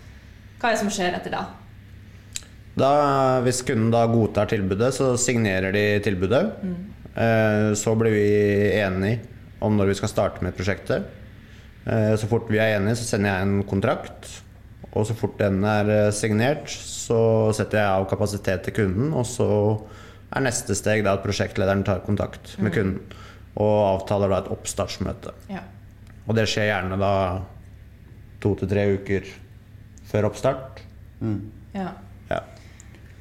Hva 0.60 0.70
er 0.72 0.74
det 0.74 0.80
som 0.82 0.90
skjer 0.90 1.14
etter 1.20 1.30
da? 1.36 1.44
Da, 2.80 3.42
hvis 3.46 3.62
kunden 3.68 3.92
da 3.94 4.06
godtar 4.10 4.50
tilbudet, 4.50 4.94
så 4.96 5.12
signerer 5.22 5.74
de 5.76 5.84
tilbudet. 6.06 6.46
Eh, 7.16 7.74
Så 7.78 7.94
blir 7.96 8.12
vi 8.16 8.72
enige 8.82 9.20
om 9.62 9.78
når 9.78 9.92
vi 9.92 9.98
skal 10.00 10.10
starte 10.10 10.42
med 10.44 10.56
prosjektet. 10.58 11.06
Eh, 11.86 12.16
Så 12.18 12.28
fort 12.28 12.50
vi 12.50 12.58
er 12.58 12.80
enige, 12.80 12.96
så 12.98 13.06
sender 13.06 13.30
jeg 13.30 13.42
en 13.48 13.64
kontrakt. 13.64 14.30
Og 14.94 15.06
så 15.08 15.14
fort 15.18 15.38
den 15.38 15.64
er 15.64 15.90
eh, 15.90 16.12
signert, 16.12 16.68
så 16.70 17.52
setter 17.54 17.78
jeg 17.80 17.88
av 17.90 18.10
kapasitet 18.10 18.64
til 18.64 18.74
kunden. 18.74 19.14
Og 19.14 19.26
så 19.26 19.48
er 20.34 20.42
neste 20.42 20.74
steg 20.76 21.04
da 21.06 21.14
at 21.14 21.24
prosjektlederen 21.24 21.84
tar 21.86 22.02
kontakt 22.06 22.56
med 22.60 22.74
kunden 22.74 23.02
og 23.54 24.02
avtaler 24.02 24.32
da 24.34 24.40
et 24.42 24.50
oppstartsmøte. 24.50 25.30
Ja. 25.52 25.60
Og 26.26 26.34
det 26.36 26.48
skjer 26.50 26.72
gjerne 26.72 26.98
da 26.98 27.12
to 28.42 28.56
til 28.58 28.68
tre 28.72 28.88
uker 28.98 29.28
før 30.10 30.26
oppstart. 30.32 30.82
Mm. 31.22 31.52
ja. 31.76 31.92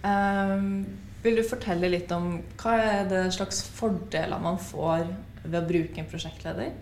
Ehm, 0.07 0.85
vil 1.23 1.39
du 1.39 1.45
fortelle 1.47 1.91
litt 1.93 2.11
om 2.15 2.41
hva 2.61 2.79
er 2.83 3.05
det 3.11 3.27
slags 3.37 3.63
fordeler 3.77 4.43
man 4.43 4.59
får 4.59 5.07
ved 5.45 5.61
å 5.61 5.69
bruke 5.69 6.03
en 6.03 6.11
prosjektleder? 6.11 6.73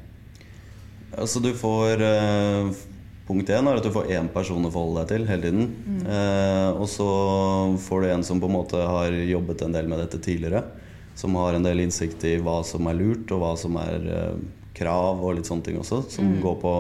Altså 1.19 1.43
du 1.43 1.51
får 1.59 2.05
eh, 2.07 2.71
Punkt 3.31 3.51
én 3.55 3.69
er 3.69 3.79
at 3.79 3.85
du 3.87 3.93
får 3.95 4.09
én 4.11 4.27
person 4.35 4.65
å 4.67 4.73
forholde 4.75 5.05
deg 5.05 5.11
til 5.13 5.27
hele 5.29 5.45
tiden. 5.45 5.67
Eh, 6.03 6.71
og 6.75 6.89
så 6.91 7.07
får 7.79 8.03
du 8.03 8.07
en 8.11 8.25
som 8.27 8.41
på 8.43 8.49
en 8.49 8.57
måte 8.57 8.81
har 8.83 9.15
jobbet 9.15 9.63
en 9.63 9.77
del 9.77 9.87
med 9.87 10.01
dette 10.03 10.19
tidligere. 10.19 10.65
Som 11.15 11.37
har 11.39 11.55
en 11.55 11.63
del 11.63 11.85
innsikt 11.85 12.27
i 12.27 12.33
hva 12.43 12.57
som 12.67 12.89
er 12.91 12.99
lurt, 12.99 13.31
og 13.31 13.45
hva 13.45 13.53
som 13.61 13.79
er 13.79 14.09
eh, 14.17 14.41
krav 14.75 15.23
og 15.23 15.37
litt 15.39 15.47
sånne 15.47 15.69
ting 15.69 15.79
også. 15.79 16.01
Som 16.11 16.41
går 16.43 16.59
på 16.65 16.75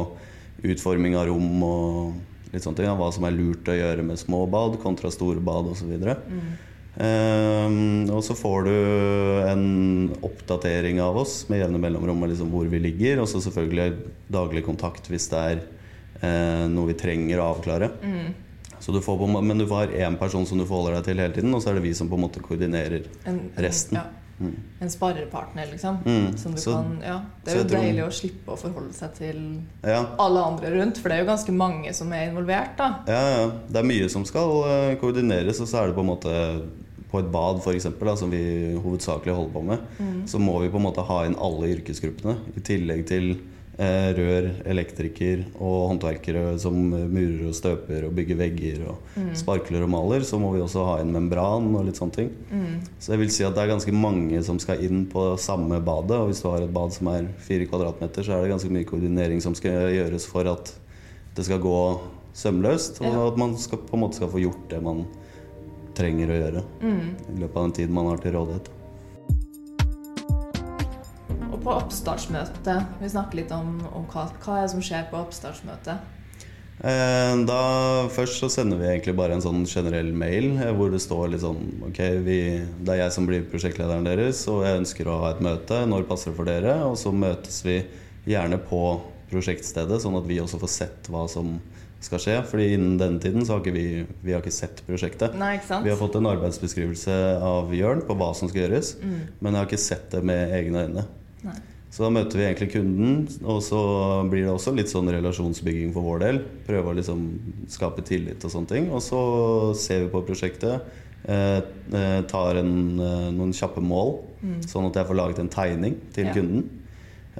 utforming 0.72 1.14
av 1.20 1.28
rom 1.30 1.62
og 1.68 2.18
litt 2.52 2.64
sånne 2.64 2.80
ting. 2.80 2.88
Ja, 2.88 2.96
hva 2.98 3.10
som 3.14 3.26
er 3.26 3.36
lurt 3.36 3.68
å 3.70 3.76
gjøre 3.76 4.04
med 4.06 4.20
små 4.20 4.44
bad 4.50 4.78
kontra 4.82 5.12
store 5.14 5.42
bad 5.44 5.70
osv. 5.72 5.92
Um, 7.00 8.10
og 8.10 8.20
så 8.26 8.34
får 8.36 8.66
du 8.66 8.74
en 9.46 9.66
oppdatering 10.26 10.98
av 11.00 11.20
oss 11.22 11.44
med 11.48 11.62
jevne 11.62 11.80
mellomrom 11.80 12.26
liksom 12.26 12.50
hvor 12.52 12.68
vi 12.70 12.82
ligger. 12.82 13.22
Og 13.22 13.30
så 13.30 13.42
selvfølgelig 13.44 13.90
daglig 14.32 14.64
kontakt 14.66 15.10
hvis 15.10 15.30
det 15.32 15.42
er 15.54 15.64
uh, 15.64 16.66
noe 16.72 16.90
vi 16.90 16.98
trenger 17.00 17.40
å 17.40 17.50
avklare. 17.54 17.92
Så 18.80 18.94
du 18.96 19.02
får 19.04 19.18
på, 19.20 19.26
en 19.28 19.44
men 19.44 19.60
du 19.60 19.66
har 19.68 19.92
én 19.92 20.16
person 20.16 20.46
som 20.48 20.58
du 20.58 20.64
forholder 20.64 20.96
deg 20.96 21.10
til 21.10 21.20
hele 21.20 21.34
tiden, 21.36 21.52
og 21.52 21.60
så 21.60 21.70
er 21.70 21.76
det 21.76 21.84
vi 21.84 21.92
som 21.96 22.08
på 22.08 22.16
en 22.16 22.24
måte 22.24 22.40
koordinerer. 22.40 23.04
En, 23.28 23.42
Resten. 23.60 23.98
Ja, 24.00 24.19
en 24.40 24.88
sparerpartner, 24.90 25.66
liksom. 25.70 25.98
Mm, 26.04 26.36
Som 26.38 26.52
du 26.52 26.58
så- 26.60 26.72
kan, 26.72 26.98
ja. 27.04 27.20
Det 27.44 27.52
er 27.54 27.58
jo 27.58 27.64
deilig 27.64 27.98
tror- 28.00 28.08
å 28.08 28.18
slippe 28.20 28.52
å 28.54 28.58
forholde 28.58 28.94
seg 28.94 29.14
til 29.14 29.60
Ja, 29.84 30.06
alle 30.18 30.40
andre 30.44 30.70
rundt, 30.70 30.98
for 30.98 31.08
det 31.08 31.18
er 31.18 31.24
jo 31.24 31.30
ganske 31.30 31.52
mange 31.52 31.92
som 31.94 32.12
er 32.12 32.30
involvert, 32.30 32.76
da. 32.76 32.94
ja, 33.06 33.22
ja. 33.36 33.50
Det 33.68 33.76
er 33.76 33.82
mye 33.84 34.08
som 34.10 34.24
skal 34.24 34.64
eh, 34.64 34.96
koordineres, 34.96 35.60
og 35.60 35.66
så 35.68 35.82
er 35.82 35.86
det 35.88 35.94
på 35.96 36.00
en 36.00 36.06
måte 36.16 36.62
på 37.10 37.18
et 37.18 37.32
bad 37.32 37.60
for 37.60 37.72
eksempel, 37.72 38.06
da, 38.06 38.14
som 38.14 38.30
vi 38.30 38.74
hovedsakelig 38.78 39.34
holder 39.34 39.52
på 39.52 39.64
med, 39.64 39.78
så 40.26 40.38
må 40.38 40.60
vi 40.60 40.68
på 40.68 40.76
en 40.76 40.84
måte 40.84 41.04
ha 41.04 41.24
inn 41.26 41.34
alle 41.34 41.66
yrkesgruppene. 41.74 42.36
I 42.56 42.60
tillegg 42.60 43.04
til 43.06 43.36
rør, 43.80 44.46
elektriker 44.68 45.46
og 45.56 45.86
håndverkere 45.88 46.58
som 46.60 46.74
murer 46.90 47.46
og 47.48 47.54
støper 47.56 48.04
og 48.04 48.12
bygger 48.18 48.36
vegger 48.36 48.82
og 48.92 49.20
sparkler 49.38 49.86
og 49.86 49.92
maler, 49.94 50.24
så 50.26 50.36
må 50.42 50.50
vi 50.52 50.60
også 50.60 50.84
ha 50.84 50.98
en 51.00 51.12
membran 51.14 51.70
og 51.72 51.86
litt 51.86 51.96
sånne 51.96 52.16
ting. 52.16 52.28
Så 53.00 53.14
jeg 53.14 53.22
vil 53.22 53.32
si 53.32 53.46
at 53.46 53.54
det 53.56 53.62
er 53.64 53.72
ganske 53.72 53.94
mange 53.96 54.42
som 54.44 54.58
skal 54.60 54.82
inn 54.84 55.06
på 55.08 55.24
samme 55.40 55.80
badet, 55.80 56.18
og 56.18 56.28
hvis 56.28 56.42
du 56.44 56.50
har 56.50 56.66
et 56.66 56.74
bad 56.74 56.92
som 56.92 57.08
er 57.14 57.30
fire 57.46 57.68
kvadratmeter, 57.70 58.26
så 58.26 58.36
er 58.36 58.44
det 58.44 58.52
ganske 58.52 58.72
mye 58.74 58.88
koordinering 58.88 59.40
som 59.40 59.56
skal 59.56 59.88
gjøres 59.94 60.28
for 60.28 60.50
at 60.50 60.74
det 61.38 61.46
skal 61.48 61.62
gå 61.62 61.78
sømløst, 62.36 63.00
og 63.00 63.16
at 63.30 63.40
man 63.40 63.56
skal, 63.58 63.80
på 63.86 63.96
en 63.96 64.04
måte 64.04 64.20
skal 64.20 64.30
få 64.32 64.42
gjort 64.42 64.68
det 64.68 64.82
man 64.84 65.06
trenger 65.96 66.30
å 66.30 66.36
gjøre 66.42 66.66
i 66.84 67.40
løpet 67.40 67.56
av 67.56 67.64
den 67.64 67.74
tiden 67.80 67.96
man 67.96 68.12
har 68.12 68.20
til 68.22 68.36
rådighet. 68.36 68.70
På 71.60 71.74
oppstartsmøtet, 71.76 72.86
vi 73.02 73.08
snakker 73.12 73.42
litt 73.42 73.52
om, 73.52 73.74
om 73.92 74.06
hva, 74.08 74.28
hva 74.44 74.62
det 74.62 74.70
som 74.72 74.80
skjer 74.84 75.10
på 75.10 75.18
oppstartsmøtet. 75.20 76.16
Eh, 76.80 77.34
Da 77.44 77.60
Først 78.08 78.40
så 78.40 78.48
sender 78.48 78.80
vi 78.80 78.86
egentlig 78.88 79.12
bare 79.18 79.36
en 79.36 79.44
sånn 79.44 79.66
generell 79.68 80.08
mail 80.16 80.54
eh, 80.56 80.70
hvor 80.72 80.88
det 80.92 81.02
står 81.04 81.34
litt 81.34 81.42
sånn 81.44 81.60
Ok, 81.90 81.98
vi, 82.24 82.38
det 82.80 82.94
er 82.94 83.02
jeg 83.02 83.12
som 83.18 83.28
blir 83.28 83.44
prosjektlederen 83.52 84.08
deres, 84.08 84.40
og 84.48 84.64
jeg 84.64 84.80
ønsker 84.80 85.10
å 85.10 85.18
ha 85.26 85.34
et 85.34 85.44
møte. 85.44 85.82
Når 85.90 86.08
passer 86.08 86.32
det 86.32 86.38
for 86.40 86.48
dere? 86.48 86.78
Og 86.88 86.96
så 87.00 87.12
møtes 87.12 87.60
vi 87.66 87.82
gjerne 88.30 88.60
på 88.70 88.80
prosjektstedet, 89.30 90.00
sånn 90.02 90.16
at 90.18 90.26
vi 90.26 90.40
også 90.42 90.58
får 90.62 90.72
sett 90.72 91.12
hva 91.12 91.26
som 91.30 91.58
skal 92.00 92.24
skje. 92.24 92.38
Fordi 92.48 92.72
innen 92.78 92.96
denne 93.00 93.20
tiden 93.20 93.44
så 93.44 93.58
har 93.58 93.60
ikke 93.62 93.76
vi, 93.76 93.86
vi 94.24 94.32
har 94.32 94.40
ikke 94.40 94.56
sett 94.56 94.80
prosjektet. 94.88 95.36
Nei, 95.36 95.58
ikke? 95.60 95.82
Vi 95.84 95.92
har 95.92 96.00
fått 96.00 96.16
en 96.16 96.32
arbeidsbeskrivelse 96.32 97.16
av 97.44 97.76
Jørn 97.76 98.00
på 98.08 98.16
hva 98.16 98.32
som 98.36 98.48
skal 98.48 98.64
gjøres, 98.64 98.94
men 99.04 99.52
jeg 99.52 99.58
har 99.60 99.68
ikke 99.68 99.84
sett 99.84 100.08
det 100.16 100.24
med 100.32 100.56
egne 100.56 100.88
øyne. 100.88 101.10
Nei. 101.44 101.58
Så 101.90 102.04
da 102.04 102.10
møter 102.14 102.38
vi 102.38 102.44
egentlig 102.46 102.70
kunden, 102.70 103.24
og 103.42 103.58
så 103.66 103.78
blir 104.30 104.44
det 104.46 104.52
også 104.52 104.70
litt 104.76 104.90
sånn 104.92 105.10
relasjonsbygging 105.10 105.90
for 105.92 106.06
vår 106.06 106.20
del. 106.22 106.38
Prøve 106.68 106.92
å 106.92 106.94
liksom 106.94 107.24
skape 107.68 108.04
tillit 108.06 108.44
og 108.46 108.52
sånne 108.52 108.70
ting. 108.70 108.90
Og 108.94 109.02
så 109.02 109.18
ser 109.74 110.04
vi 110.04 110.12
på 110.12 110.22
prosjektet. 110.28 110.84
Eh, 111.26 111.58
eh, 111.92 112.20
tar 112.30 112.60
en, 112.62 113.00
eh, 113.00 113.30
noen 113.34 113.50
kjappe 113.52 113.82
mål, 113.82 114.20
sånn 114.70 114.86
at 114.86 115.00
jeg 115.00 115.08
får 115.10 115.18
laget 115.18 115.38
en 115.42 115.48
tegning 115.48 115.98
til 116.14 116.26
Ja. 116.26 116.32
kunden. 116.32 116.68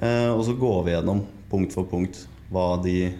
Eh, 0.01 0.29
og 0.35 0.43
så 0.43 0.57
går 0.59 0.83
vi 0.85 0.91
gjennom 0.91 1.23
punkt 1.49 1.71
for 1.73 1.85
punkt 1.85 2.25
hva 2.51 2.81
de 2.83 3.13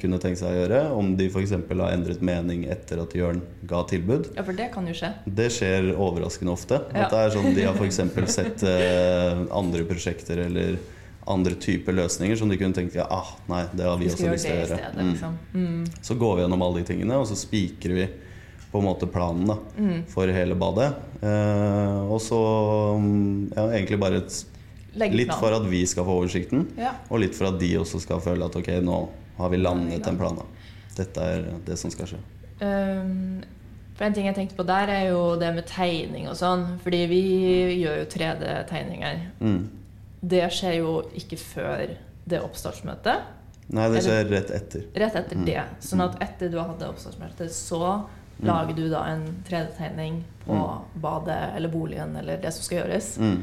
kunne 0.00 0.18
tenke 0.22 0.38
seg 0.40 0.48
å 0.48 0.58
gjøre. 0.62 0.78
Om 0.96 1.16
de 1.18 1.26
f.eks. 1.28 1.50
har 1.52 1.92
endret 1.92 2.22
mening 2.24 2.64
etter 2.72 3.02
at 3.02 3.12
Jørn 3.14 3.42
ga 3.68 3.82
tilbud. 3.90 4.30
Ja, 4.36 4.42
for 4.46 4.56
det 4.56 4.70
kan 4.72 4.86
jo 4.88 4.94
skje. 4.96 5.10
Det 5.26 5.50
skjer 5.52 5.90
overraskende 5.96 6.54
ofte. 6.54 6.78
Ja. 6.94 7.04
At 7.06 7.10
det 7.12 7.18
er 7.26 7.34
sånn 7.36 7.54
De 7.56 7.66
har 7.68 7.74
f.eks. 7.76 8.00
sett 8.38 8.62
eh, 8.64 9.42
andre 9.52 9.84
prosjekter 9.88 10.40
eller 10.46 10.78
andre 11.28 11.52
typer 11.60 11.92
løsninger 11.92 12.38
som 12.40 12.48
de 12.48 12.56
kunne 12.56 12.72
tenkt 12.72 12.94
ja, 12.96 13.04
ah, 13.12 13.34
nei, 13.52 13.66
det 13.76 13.84
har 13.84 13.98
vi, 14.00 14.06
Vi 14.08 14.14
også 14.14 14.30
lyst 14.32 14.46
til 14.48 14.54
å 14.54 14.62
gjøre. 14.62 14.78
stedet, 14.78 14.94
Mm. 14.96 15.10
liksom. 15.12 15.34
Mm. 15.52 15.82
Så 16.08 16.14
går 16.16 16.36
vi 16.38 16.42
gjennom 16.46 16.62
alle 16.64 16.80
de 16.80 16.86
tingene, 16.88 17.18
og 17.20 17.26
så 17.28 17.36
spikrer 17.36 17.94
vi 17.98 18.06
på 18.72 18.80
en 18.80 18.86
måte 18.88 19.06
planen 19.12 19.44
da, 19.50 19.58
Mm. 19.76 19.98
for 20.08 20.26
hele 20.32 20.56
badet. 20.56 20.88
Eh, 21.20 22.00
og 22.08 22.16
så 22.24 22.38
mm, 22.96 23.52
ja, 23.56 23.66
egentlig 23.76 24.00
bare 24.00 24.22
et, 24.24 24.38
litt 25.12 25.32
for 25.36 25.52
at 25.52 25.68
vi 25.68 25.84
skal 25.86 26.04
få 26.08 26.16
oversikten, 26.22 26.64
Ja. 26.80 26.94
og 27.10 27.20
litt 27.20 27.34
for 27.36 27.52
at 27.52 27.58
de 27.60 27.74
også 27.76 28.00
skal 28.00 28.20
føle 28.24 28.48
at 28.48 28.56
ok, 28.56 28.72
nå 28.88 28.96
har 29.38 29.48
vi 29.52 29.56
landet 29.60 30.02
gang. 30.04 30.14
en 30.14 30.18
plan. 30.18 30.38
Dette 30.96 31.18
er 31.22 31.46
det 31.66 31.78
som 31.78 31.90
skal 31.94 32.06
skje. 32.10 32.18
Um, 32.60 33.42
for 33.94 34.04
en 34.06 34.14
ting 34.14 34.26
jeg 34.26 34.34
tenkte 34.36 34.56
på 34.58 34.66
der, 34.66 34.88
er 34.90 35.08
jo 35.10 35.36
det 35.40 35.54
med 35.54 35.66
tegning 35.66 36.28
og 36.30 36.36
sånn. 36.38 36.78
Fordi 36.84 37.06
vi 37.10 37.22
gjør 37.82 38.00
jo 38.02 38.06
3D-tegninger. 38.14 39.20
Mm. 39.40 39.68
Det 40.28 40.44
skjer 40.54 40.78
jo 40.80 40.92
ikke 41.18 41.38
før 41.38 41.96
det 42.28 42.40
oppstartsmøtet. 42.42 43.34
Nei, 43.70 43.88
det 43.92 44.02
skjer 44.06 44.30
rett 44.32 44.50
etter. 44.56 44.84
Rett 44.96 45.14
etter 45.20 45.36
Mm. 45.36 45.44
det. 45.44 45.62
Sånn 45.80 46.00
at 46.00 46.16
etter 46.22 46.48
du 46.50 46.56
har 46.58 46.68
hatt 46.68 46.78
det 46.80 46.88
oppstartsmøte, 46.88 47.48
så 47.50 48.06
Mm. 48.40 48.46
lager 48.46 48.74
du 48.76 48.88
da 48.90 49.02
en 49.04 49.44
3D-tegning 49.48 50.22
på 50.46 50.54
Mm. 50.54 51.00
badet 51.02 51.56
eller 51.56 51.68
boligen 51.68 52.16
eller 52.16 52.36
det 52.38 52.52
som 52.54 52.62
skal 52.62 52.78
gjøres. 52.84 53.18
Mm. 53.18 53.42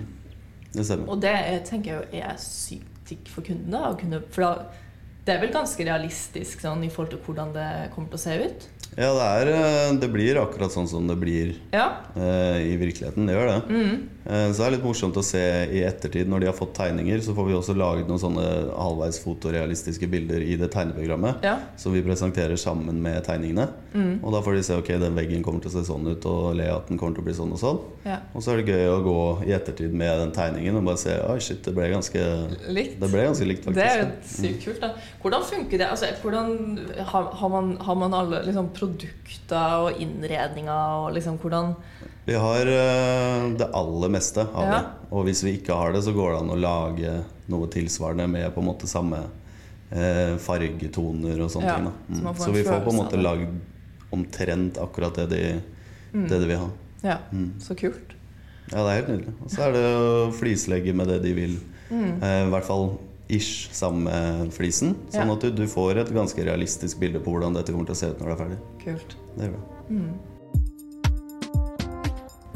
Det. 0.74 1.00
Og 1.08 1.20
det 1.22 1.30
er, 1.32 1.60
tenker 1.60 1.86
jeg 1.86 2.02
jo 2.12 2.18
er 2.24 2.36
sykt 2.38 3.06
digg 3.10 3.28
for 3.28 3.42
kundene. 3.42 4.24
For 4.32 4.42
da, 4.42 4.66
det 5.25 5.34
er 5.34 5.41
vel 5.41 5.53
ganske 5.53 5.86
realistisk 5.88 6.62
sånn, 6.62 6.84
i 6.86 6.91
forhold 6.94 7.15
til 7.15 7.22
hvordan 7.25 7.53
det 7.55 7.70
kommer 7.96 8.12
til 8.12 8.20
å 8.20 8.24
se 8.25 8.36
ut? 8.46 8.67
Ja, 8.96 9.10
det, 9.12 9.25
er, 9.25 9.50
eh, 9.51 9.94
det 10.00 10.08
blir 10.13 10.38
akkurat 10.39 10.72
sånn 10.72 10.88
som 10.88 11.08
det 11.10 11.18
blir 11.20 11.56
Ja. 11.74 11.89
uh, 12.15 12.60
i 12.62 12.77
virkeligheten. 12.80 13.25
Det 13.27 13.34
gjør 13.36 13.50
det. 13.50 13.62
Mm. 13.70 13.96
Uh, 14.25 14.48
så 14.54 14.58
det 14.62 14.65
er 14.68 14.74
litt 14.77 14.86
morsomt 14.86 15.18
å 15.20 15.24
se 15.25 15.42
i 15.75 15.82
ettertid, 15.86 16.30
når 16.32 16.39
de 16.39 16.48
har 16.48 16.56
fått 16.56 16.74
tegninger, 16.77 17.20
så 17.22 17.36
får 17.36 17.50
vi 17.50 17.58
også 17.58 17.75
laget 17.77 18.08
noen 18.08 18.22
sånne 18.22 18.46
halvveis 18.72 19.20
fotorealistiske 19.22 20.08
bilder 20.10 20.42
i 20.46 20.56
det 20.62 20.70
tegneprogrammet. 20.74 21.44
Ja. 21.44 21.58
Som 21.77 21.94
vi 21.98 22.04
presenterer 22.06 22.56
sammen 22.62 23.01
med 23.04 23.20
tegningene. 23.27 23.68
Mm. 23.94 24.20
Og 24.24 24.32
da 24.34 24.42
får 24.46 24.56
de 24.60 24.63
se 24.70 24.80
ok, 24.80 24.94
den 25.04 25.15
veggen 25.20 25.44
kommer 25.44 25.60
til 25.65 25.74
å 25.74 25.75
se 25.75 25.84
sånn 25.92 26.08
ut, 26.08 26.25
og 26.32 26.56
leaten 26.56 26.98
kommer 27.01 27.18
til 27.20 27.25
å 27.25 27.27
bli 27.27 27.36
sånn 27.38 27.51
og 27.56 27.62
sånn. 27.62 27.82
ja. 28.08 28.22
Og 28.36 28.44
så 28.44 28.54
er 28.56 28.62
det 28.63 28.72
gøy 28.74 28.88
å 28.92 29.04
gå 29.04 29.20
i 29.48 29.54
ettertid 29.56 29.94
med 29.96 30.20
den 30.24 30.32
tegningen 30.36 30.75
og 30.80 30.88
bare 30.88 31.00
se 31.00 31.13
oi 31.24 31.38
shit, 31.44 31.62
det 31.63 31.75
ble 31.75 31.88
ganske, 31.92 32.24
Likt. 32.72 32.98
det 33.00 33.12
ble 33.12 33.27
ganske 33.27 33.48
likt, 33.48 33.63
faktisk. 33.68 33.80
Det 33.80 33.92
er 33.92 34.01
jo 34.01 34.10
sykt 34.32 34.65
kult. 34.65 34.82
da. 34.82 34.89
Hvordan 35.22 35.46
funker 35.51 35.77
det? 35.84 35.88
Altså, 35.92 36.10
hvordan 36.24 36.80
har, 37.12 37.30
har, 37.44 37.50
man, 37.50 37.75
har 37.82 37.96
man 37.96 38.13
alle 38.13 38.42
liksom, 38.48 38.72
produkter 38.77 39.77
og 39.86 40.01
innredninger 40.01 41.05
og 41.05 41.13
liksom 41.15 41.38
hvordan 41.41 41.75
Vi 42.25 42.34
har 42.41 42.65
eh, 42.67 43.50
det 43.60 43.67
aller 43.74 44.10
meste 44.10 44.41
av 44.48 44.63
Ja. 44.63 44.72
det. 44.79 44.86
Og 45.12 45.25
hvis 45.27 45.44
vi 45.46 45.58
ikke 45.60 45.75
har 45.77 45.91
det, 45.94 46.01
så 46.03 46.12
går 46.13 46.32
det 46.34 46.39
an 46.41 46.50
å 46.50 46.60
lage 46.60 47.24
noe 47.48 47.67
tilsvarende 47.67 48.27
med 48.27 48.53
på 48.55 48.62
en 48.63 48.67
måte 48.72 48.88
samme 48.89 49.20
eh, 49.91 50.36
fargetoner 50.41 51.39
og 51.46 51.51
sånne 51.53 51.65
Ja, 51.70 51.75
ting. 51.77 51.91
Så 52.17 52.22
Mm. 52.24 52.34
får 52.36 52.46
Så 52.46 52.51
vi 52.53 52.63
får 52.63 52.82
på 52.84 52.89
en 52.89 52.98
måte 52.98 53.22
lagd 53.22 53.53
omtrent 54.12 54.77
akkurat 54.82 55.13
det 55.15 55.29
de, 55.29 55.62
Mm. 56.13 56.27
det 56.29 56.39
de 56.39 56.48
vil 56.48 56.58
ha. 56.58 56.70
Ja, 57.03 57.17
Mm. 57.32 57.51
så 57.60 57.75
kult. 57.75 58.15
Ja, 58.72 58.77
det 58.77 58.89
er 58.89 59.05
helt 59.05 59.10
nydelig. 59.10 59.34
Og 59.44 59.50
så 59.51 59.60
er 59.67 59.72
det 59.74 59.84
å 59.84 60.34
flislegge 60.34 60.94
med 60.96 61.08
det 61.08 61.22
de 61.22 61.34
vil. 61.34 61.60
Mm. 61.91 62.24
Eh, 62.24 62.48
I 62.48 62.50
hvert 62.50 62.63
fall 62.65 62.98
ish 63.29 63.72
samme 63.74 64.12
flisen. 64.53 64.96
Sånn 65.10 65.32
at 65.34 65.41
du, 65.41 65.51
du 65.51 65.65
får 65.67 65.98
et 66.03 66.12
ganske 66.13 66.44
realistisk 66.46 67.00
bilde 67.01 67.20
på 67.24 67.32
hvordan 67.34 67.53
dette 67.58 67.72
kommer 67.74 67.86
til 67.89 67.96
å 67.96 68.01
se 68.01 68.08
ut 68.13 68.20
når 68.22 68.27
det 68.27 68.34
er 68.36 68.41
ferdig. 68.44 68.60
Kult. 68.84 69.15
Det 69.36 69.44
er 69.48 69.51
bra. 69.55 69.63
Mm. 69.89 70.13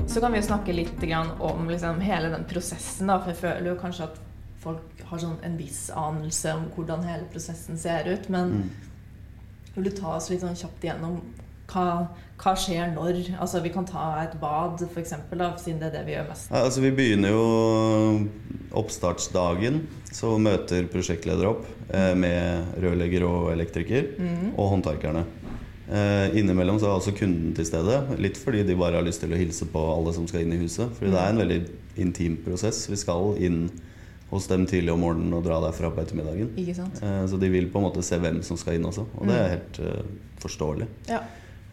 Så 0.10 0.20
kan 0.22 0.32
vi 0.34 0.40
jo 0.40 0.46
snakke 0.48 0.74
litt 0.74 1.04
om 1.40 1.68
liksom 1.70 2.00
hele 2.02 2.30
den 2.34 2.46
prosessen, 2.50 3.08
da. 3.12 3.20
For 3.22 3.30
jeg 3.34 3.42
føler 3.44 3.72
jo 3.74 3.76
kanskje 3.82 4.08
at 4.10 4.18
folk 4.60 5.04
har 5.10 5.22
sånn 5.22 5.38
en 5.46 5.58
viss 5.58 5.90
anelse 5.96 6.54
om 6.58 6.66
hvordan 6.76 7.04
hele 7.08 7.28
prosessen 7.32 7.78
ser 7.78 8.10
ut. 8.10 8.30
Men 8.30 8.50
Mm. 8.50 8.70
vil 9.76 9.84
du 9.84 9.92
ta 9.92 10.16
oss 10.16 10.30
litt 10.30 10.42
sånn 10.42 10.56
kjapt 10.58 10.84
igjennom 10.84 11.22
hva, 11.70 12.08
hva 12.42 12.56
skjer 12.58 12.94
når? 12.96 13.38
Altså 13.40 13.62
Vi 13.62 13.70
kan 13.70 13.86
ta 13.86 14.24
et 14.24 14.40
bad, 14.42 14.82
eksempel, 14.98 15.40
siden 15.60 15.80
det 15.80 15.88
er 15.94 15.98
det 16.00 16.06
vi 16.06 16.12
gjør 16.14 16.28
mest. 16.30 16.50
Ja, 16.52 16.64
altså 16.66 16.82
Vi 16.82 16.92
begynner 16.92 17.30
jo 17.30 18.30
oppstartsdagen. 18.72 19.82
Så 20.12 20.34
møter 20.42 20.88
prosjektleder 20.90 21.50
opp 21.52 21.66
eh, 21.94 22.14
med 22.18 22.74
rørlegger 22.82 23.26
og 23.28 23.52
elektriker 23.54 24.08
Mm. 24.20 24.54
og 24.58 24.72
håndverkerne. 24.74 25.26
Eh, 25.90 26.38
innimellom 26.38 26.78
så 26.80 26.86
er 26.90 26.98
også 27.00 27.16
kunden 27.18 27.54
til 27.58 27.66
stede. 27.66 28.02
Litt 28.22 28.38
fordi 28.38 28.64
de 28.66 28.76
bare 28.78 29.00
har 29.00 29.06
lyst 29.06 29.22
til 29.24 29.34
å 29.34 29.38
hilse 29.40 29.66
på 29.66 29.82
alle 29.96 30.14
som 30.14 30.28
skal 30.30 30.42
inn 30.46 30.54
i 30.54 30.62
huset. 30.64 30.90
Fordi 30.98 31.12
det 31.12 31.20
er 31.22 31.30
en 31.34 31.42
veldig 31.42 31.60
intim 31.98 32.38
prosess. 32.46 32.88
Vi 32.90 32.96
skal 33.02 33.36
inn 33.42 33.70
hos 34.30 34.46
dem 34.48 34.68
tidlig 34.70 34.94
om 34.94 35.02
morgenen 35.02 35.34
og 35.34 35.44
dra 35.48 35.58
derfra 35.64 35.90
på 35.90 36.04
ettermiddagen. 36.04 36.52
Ikke 36.62 36.76
sant? 36.78 37.00
Eh, 37.02 37.24
så 37.26 37.40
de 37.42 37.50
vil 37.50 37.70
på 37.74 37.80
en 37.82 37.88
måte 37.88 38.04
se 38.06 38.18
hvem 38.22 38.44
som 38.46 38.58
skal 38.62 38.76
inn 38.78 38.86
også. 38.86 39.06
Og 39.18 39.26
det 39.28 39.36
Mm. 39.36 39.42
er 39.46 39.50
helt 39.56 39.80
eh, 39.80 40.04
forståelig. 40.40 40.88
Ja. 41.10 41.22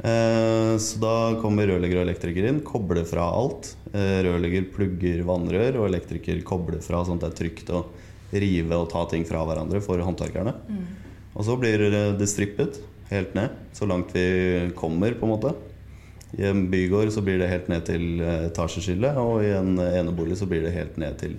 Eh, 0.04 0.76
Så 0.78 0.98
da 1.00 1.40
kommer 1.40 1.66
rørlegger 1.70 2.02
og 2.02 2.06
elektriker 2.08 2.48
inn, 2.50 2.60
kobler 2.66 3.04
fra 3.08 3.28
alt. 3.32 3.74
Eh, 3.94 4.20
Rørlegger 4.26 4.66
plugger 4.74 5.22
vannrør, 5.24 5.78
og 5.80 5.88
elektriker 5.88 6.42
kobler 6.44 6.82
fra 6.84 7.04
sånn 7.04 7.16
at 7.16 7.24
det 7.24 7.30
er 7.32 7.38
trygt 7.40 7.70
å 7.72 7.84
rive 8.36 8.76
og 8.76 8.90
ta 8.92 9.04
ting 9.08 9.24
fra 9.24 9.44
hverandre 9.46 9.80
for 9.80 9.98
håndverkerne. 10.02 10.52
Mm. 10.68 10.84
Og 11.36 11.44
så 11.46 11.56
blir 11.60 11.78
det 12.18 12.28
strippet 12.28 12.80
helt 13.10 13.34
ned, 13.38 13.50
så 13.72 13.86
langt 13.88 14.12
vi 14.12 14.70
kommer, 14.76 15.14
på 15.16 15.24
en 15.28 15.32
måte. 15.32 15.54
I 16.36 16.42
en 16.50 16.66
bygård 16.68 17.12
så 17.14 17.22
blir 17.24 17.38
det 17.38 17.48
helt 17.48 17.68
ned 17.72 17.86
til 17.86 18.20
eh, 18.20 18.48
etasjeskillet, 18.50 19.16
og 19.16 19.44
i 19.46 19.52
en 19.56 19.76
enebolig 19.78 20.36
så 20.36 20.48
blir 20.50 20.62
det 20.66 20.74
helt 20.76 20.96
ned 21.00 21.16
til 21.22 21.36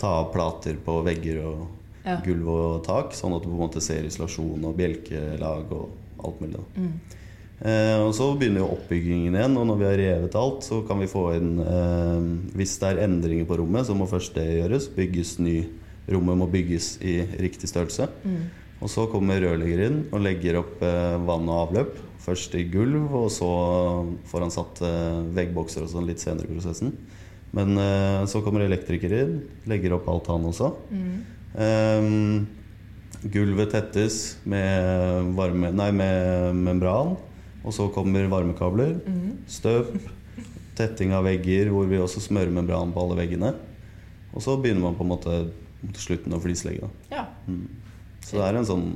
ta 0.00 0.08
av 0.24 0.32
plater 0.34 0.74
på 0.82 1.02
vegger 1.06 1.44
og 1.46 1.68
Ja. 2.04 2.16
gulv 2.18 2.48
og 2.50 2.80
tak, 2.82 3.12
sånn 3.14 3.36
at 3.36 3.44
du 3.44 3.46
på 3.46 3.54
en 3.54 3.60
måte 3.68 3.80
ser 3.80 4.02
isolasjon 4.02 4.64
og 4.66 4.72
bjelkelag 4.74 5.70
og 5.70 5.90
alt 6.24 6.40
mulig. 6.42 6.56
da. 6.56 6.80
Mm. 6.82 6.96
Eh, 7.62 7.96
og 8.02 8.10
så 8.16 8.26
begynner 8.34 8.64
jo 8.64 8.72
oppbyggingen 8.74 9.36
igjen, 9.36 9.58
og 9.60 9.68
når 9.68 9.76
vi 9.78 9.86
har 9.86 10.00
revet 10.00 10.38
alt, 10.38 10.64
så 10.66 10.80
kan 10.86 10.98
vi 10.98 11.10
få 11.10 11.28
inn 11.36 11.52
eh, 11.62 12.24
Hvis 12.58 12.74
det 12.82 12.88
er 12.88 13.04
endringer 13.04 13.46
på 13.46 13.60
rommet, 13.60 13.86
så 13.86 13.94
må 13.94 14.08
først 14.10 14.34
det 14.38 14.48
gjøres. 14.48 14.90
Bygges 14.96 15.38
ny 15.42 15.60
Rommet 16.10 16.34
må 16.34 16.48
bygges 16.50 16.96
i 17.06 17.20
riktig 17.38 17.68
størrelse. 17.70 18.08
Mm. 18.26 18.48
Og 18.82 18.90
så 18.90 19.04
kommer 19.06 19.38
rørlegger 19.38 19.84
inn 19.84 20.00
og 20.10 20.24
legger 20.24 20.58
opp 20.58 20.82
eh, 20.82 21.14
vann 21.22 21.46
og 21.46 21.68
avløp. 21.68 21.92
Først 22.24 22.56
i 22.58 22.64
gulv, 22.70 23.14
og 23.18 23.28
så 23.34 23.50
får 24.30 24.44
han 24.44 24.52
satt 24.54 24.82
veggbokser 25.34 25.82
og 25.82 25.90
sånn 25.90 26.06
litt 26.06 26.22
senere 26.22 26.46
i 26.46 26.52
prosessen. 26.54 26.92
Men 27.50 27.74
så 28.30 28.38
kommer 28.46 28.62
elektriker 28.62 29.10
inn, 29.16 29.32
legger 29.66 29.96
opp 29.96 30.06
alt 30.10 30.30
han 30.30 30.46
også. 30.46 30.68
Mm. 30.94 31.16
Ehm, 31.66 32.46
gulvet 33.34 33.74
tettes 33.74 34.20
med, 34.46 35.34
varme, 35.34 35.72
nei, 35.74 35.90
med 35.98 36.62
membran. 36.62 37.16
Og 37.62 37.72
så 37.74 37.88
kommer 37.94 38.28
varmekabler, 38.30 39.00
Mm. 39.06 39.38
støp, 39.46 39.94
tetting 40.74 41.12
av 41.12 41.24
vegger 41.24 41.70
hvor 41.70 41.86
vi 41.86 42.00
også 42.00 42.20
smører 42.20 42.50
membran 42.50 42.92
på 42.92 43.02
alle 43.04 43.16
veggene. 43.20 43.54
Og 44.34 44.42
så 44.42 44.56
begynner 44.60 44.80
man 44.82 44.96
på 44.96 45.04
en 45.04 45.12
måte 45.12 45.50
mot 45.82 45.98
slutten 45.98 46.32
å 46.32 46.40
flislegge. 46.40 46.88
Ja. 47.10 47.26
Mm. 47.46 47.68
Så 48.22 48.38
det 48.38 48.46
er 48.48 48.58
en 48.58 48.68
sånn 48.68 48.86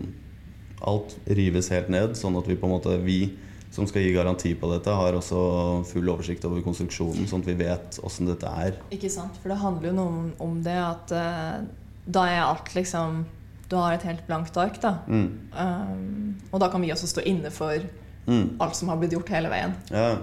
Alt 0.87 1.15
rives 1.27 1.71
helt 1.73 1.89
ned, 1.89 2.11
sånn 2.19 2.37
at 2.37 2.47
vi 2.47 2.55
på 2.55 2.67
en 2.69 2.75
måte 2.75 2.99
Vi 3.03 3.33
som 3.73 3.87
skal 3.89 4.03
gi 4.03 4.13
garanti 4.15 4.55
på 4.55 4.69
dette, 4.71 4.93
har 4.93 5.17
også 5.17 5.85
full 5.89 6.09
oversikt 6.09 6.45
over 6.49 6.63
konstruksjonen, 6.65 7.27
sånn 7.29 7.43
at 7.43 7.49
vi 7.51 7.57
vet 7.59 7.99
åssen 8.07 8.29
dette 8.29 8.47
er. 8.47 8.77
Ikke 8.95 9.11
sant? 9.13 9.37
For 9.43 9.53
det 9.53 9.59
handler 9.61 9.91
jo 9.91 9.95
noe 9.99 10.07
om, 10.09 10.29
om 10.47 10.55
det 10.65 10.77
at 10.81 11.13
uh, 11.13 11.67
da 12.07 12.27
er 12.31 12.45
alt 12.45 12.73
liksom 12.77 13.25
Du 13.69 13.75
har 13.77 13.97
et 13.97 14.07
helt 14.07 14.23
blankt 14.29 14.57
ark, 14.57 14.79
da. 14.81 14.93
Mm. 15.11 15.27
Um, 15.53 16.37
og 16.53 16.61
da 16.63 16.69
kan 16.71 16.81
vi 16.85 16.93
også 16.95 17.09
stå 17.11 17.25
inne 17.27 17.51
for 17.51 17.83
Mm. 18.27 18.57
alt 18.59 18.75
som 18.75 18.89
har 18.89 18.97
blitt 18.99 19.13
gjort 19.15 19.29
hele 19.31 19.51
veien. 19.53 19.75
Ja. 19.95 20.17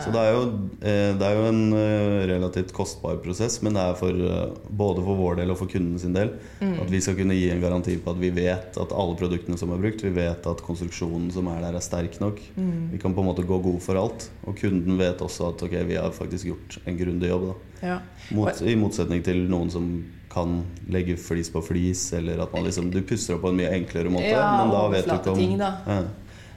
Så 0.00 0.12
det 0.12 0.20
er 0.20 0.30
jo, 0.32 0.44
eh, 0.80 1.10
det 1.20 1.26
er 1.26 1.34
jo 1.36 1.48
en 1.50 1.72
eh, 1.76 2.26
relativt 2.30 2.72
kostbar 2.72 3.18
prosess, 3.20 3.58
men 3.62 3.76
det 3.76 3.82
er 3.84 3.98
for, 4.00 4.16
eh, 4.16 4.54
både 4.68 5.04
for 5.04 5.20
vår 5.20 5.40
del 5.42 5.52
og 5.52 5.58
for 5.60 5.68
kunden 5.68 5.98
sin 6.00 6.16
del. 6.16 6.32
mm. 6.60 6.78
At 6.80 6.92
vi 6.92 7.00
skal 7.04 7.18
kunne 7.18 7.36
gi 7.36 7.50
en 7.52 7.60
garanti 7.60 7.98
på 8.00 8.14
at 8.14 8.20
vi 8.20 8.30
vet 8.32 8.78
at 8.80 8.94
alle 8.96 9.16
produktene 9.20 9.58
som 9.60 9.72
er 9.74 9.82
brukt, 9.82 10.04
vi 10.04 10.12
vet 10.16 10.46
at 10.48 10.62
konstruksjonen 10.64 11.28
som 11.34 11.50
er 11.52 11.60
der, 11.66 11.76
er 11.76 11.84
sterk 11.84 12.16
nok. 12.20 12.40
mm. 12.56 12.90
Vi 12.94 12.98
kan 13.02 13.14
på 13.14 13.20
en 13.20 13.28
måte 13.28 13.44
gå 13.44 13.60
god 13.62 13.80
for 13.84 14.00
alt. 14.00 14.30
Og 14.46 14.56
kunden 14.56 14.96
vet 14.98 15.20
også 15.20 15.50
at 15.52 15.62
ok, 15.62 15.76
vi 15.84 16.00
har 16.00 16.16
faktisk 16.16 16.48
gjort 16.48 16.78
en 16.86 16.96
grundig 16.96 17.28
jobb. 17.28 17.52
Ja. 17.82 17.98
Mot, 18.30 18.62
I 18.62 18.76
motsetning 18.76 19.22
til 19.24 19.44
noen 19.48 19.70
som 19.70 19.92
kan 20.30 20.62
legge 20.88 21.16
flis 21.18 21.50
på 21.50 21.60
flis, 21.64 22.12
eller 22.12 22.40
at 22.44 22.52
man 22.54 22.64
liksom 22.64 22.90
Du 22.92 23.00
pusser 23.02 23.34
opp 23.34 23.42
på 23.42 23.50
en 23.50 23.56
mye 23.58 23.72
enklere 23.74 24.12
måte, 24.12 24.30
Ja, 24.30 24.44
men 24.60 24.70
da 24.72 24.82
vet 24.92 25.08
du 25.08 25.14
ikke 25.16 25.32
om 25.32 25.40
ting, 25.40 25.56
da. 25.58 25.70
Ja. 25.86 26.02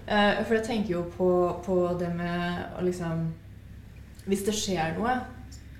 Eh, 0.07 0.43
for 0.43 0.55
jeg 0.55 0.65
tenker 0.65 0.89
jo 0.97 1.03
på, 1.17 1.29
på 1.65 1.97
det 1.99 2.09
med 2.15 2.65
å 2.77 2.83
liksom 2.83 3.29
Hvis 4.27 4.45
det 4.45 4.53
skjer 4.55 4.97
noe 4.97 5.17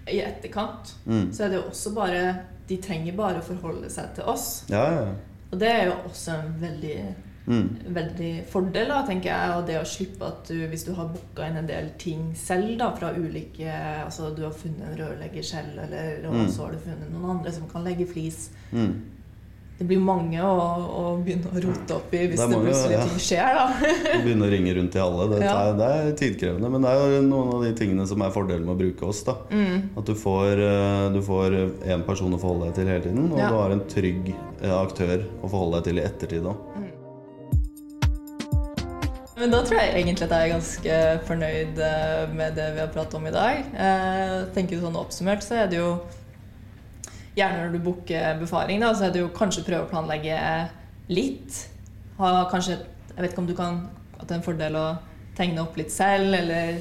i 0.08 0.20
etterkant, 0.20 0.94
Mm. 1.06 1.30
så 1.34 1.44
er 1.46 1.50
det 1.50 1.58
jo 1.62 1.70
også 1.70 1.94
bare 1.96 2.40
De 2.68 2.78
trenger 2.78 3.14
bare 3.16 3.40
å 3.40 3.44
forholde 3.44 3.90
seg 3.92 4.14
til 4.16 4.24
oss. 4.24 4.64
ja, 4.70 4.86
ja. 4.92 5.06
Og 5.52 5.60
det 5.60 5.68
er 5.70 5.86
jo 5.86 5.94
også 6.10 6.32
en 6.40 6.56
veldig 6.62 7.16
Mm. 7.46 7.70
veldig 7.94 8.46
fordel, 8.48 8.88
da, 8.88 9.02
tenker 9.06 9.30
jeg. 9.30 9.50
Og 9.58 9.66
det 9.68 9.76
å 9.76 9.84
slippe 9.86 10.22
at 10.26 10.48
du, 10.48 10.66
hvis 10.72 10.86
du 10.86 10.94
har 10.96 11.10
booka 11.12 11.46
inn 11.50 11.58
en 11.58 11.68
del 11.68 11.90
ting 12.00 12.34
selv 12.36 12.78
da, 12.80 12.96
fra 12.96 13.10
ulike 13.14 13.68
Altså 14.06 14.34
du 14.36 14.44
har 14.44 14.52
funnet 14.52 14.82
en 14.88 14.98
rørlegger 14.98 15.44
selv, 15.44 15.78
eller 15.84 16.26
og 16.30 16.34
Mm. 16.34 16.48
så 16.50 16.64
har 16.66 16.72
du 16.72 16.78
funnet 16.78 17.12
noen 17.12 17.30
andre 17.38 17.52
som 17.52 17.68
kan 17.68 17.84
legge 17.84 18.08
flis. 18.08 18.50
Mm. 19.74 19.80
Det 19.80 19.86
blir 19.90 20.00
mange 20.00 20.38
å, 20.40 20.52
å 21.02 21.04
begynne 21.26 21.50
å 21.50 21.60
rote 21.64 21.96
opp 21.98 22.12
i 22.14 22.20
hvis 22.30 22.40
Det 22.40 22.46
mange, 22.48 22.60
det, 22.62 22.70
plutselig 22.70 22.94
ja. 22.94 23.06
ting 23.10 23.24
skjer, 23.26 23.58
da. 23.58 24.20
Begynne 24.24 24.46
å 24.46 24.52
ringe 24.54 24.74
rundt 24.78 24.92
til 24.94 25.02
alle. 25.02 25.26
Det, 25.34 25.40
Ja. 25.44 25.54
er, 25.66 25.74
det 25.80 25.88
er 25.98 26.12
tidkrevende, 26.22 26.70
men 26.76 26.82
det 26.86 26.92
er 26.94 27.16
jo 27.18 27.22
noen 27.26 27.50
av 27.56 27.64
de 27.66 27.72
tingene 27.82 28.06
som 28.08 28.22
er 28.22 28.30
fordelen 28.36 28.66
med 28.70 28.76
å 28.76 28.80
bruke 28.84 29.10
oss. 29.10 29.24
da 29.28 29.36
Mm. 29.50 29.90
At 29.98 30.06
du 30.06 30.14
får, 30.16 30.62
eh, 30.62 31.10
du 31.18 31.22
får 31.26 31.58
en 31.98 32.04
person 32.08 32.34
å 32.34 32.40
forholde 32.40 32.70
deg 32.70 32.76
til 32.76 32.88
hele 32.94 33.02
tiden, 33.08 33.32
og 33.34 33.38
Ja. 33.40 33.50
du 33.50 33.56
har 33.56 33.72
en 33.72 33.84
trygg 33.90 34.34
eh, 34.62 34.70
aktør 34.78 35.26
å 35.42 35.50
forholde 35.50 35.82
deg 35.82 35.84
til 35.90 35.98
i 36.00 36.06
ettertid 36.08 36.44
òg. 36.46 36.56
Men 39.36 39.50
da 39.52 39.64
tror 39.66 39.80
jeg 39.82 39.96
egentlig 40.04 40.28
at 40.30 40.34
jeg 40.38 40.46
er 40.46 40.54
ganske 40.54 40.98
fornøyd 41.28 41.80
eh, 41.82 42.28
med 42.38 42.54
det 42.56 42.68
vi 42.76 42.80
har 42.80 42.92
pratet 42.94 43.16
om 43.18 43.26
i 43.28 43.32
dag. 43.34 43.64
Eh, 43.74 44.36
tenker 44.56 44.80
sånn 44.80 44.96
Oppsummert 44.96 45.42
så 45.44 45.58
er 45.64 45.68
det 45.72 45.80
jo 45.82 45.98
Gjerne 47.34 47.66
når 47.66 47.74
du 47.74 47.84
booker 47.84 48.40
befaring, 48.40 48.82
da, 48.84 48.92
så 48.94 49.08
er 49.08 49.14
det 49.14 49.24
jo 49.24 49.32
kanskje 49.34 49.66
prøve 49.66 49.88
å 49.88 49.92
planlegge 49.92 50.38
litt. 51.10 51.68
ha 52.20 52.46
kanskje 52.52 52.78
Jeg 53.14 53.22
vet 53.22 53.32
ikke 53.32 53.42
om 53.42 53.48
du 53.50 53.56
kan 53.58 53.88
At 54.20 54.28
det 54.28 54.32
er 54.32 54.40
en 54.40 54.46
fordel 54.46 54.76
å 54.78 54.88
tegne 55.34 55.64
opp 55.64 55.78
litt 55.78 55.92
selv, 55.92 56.34
eller 56.38 56.78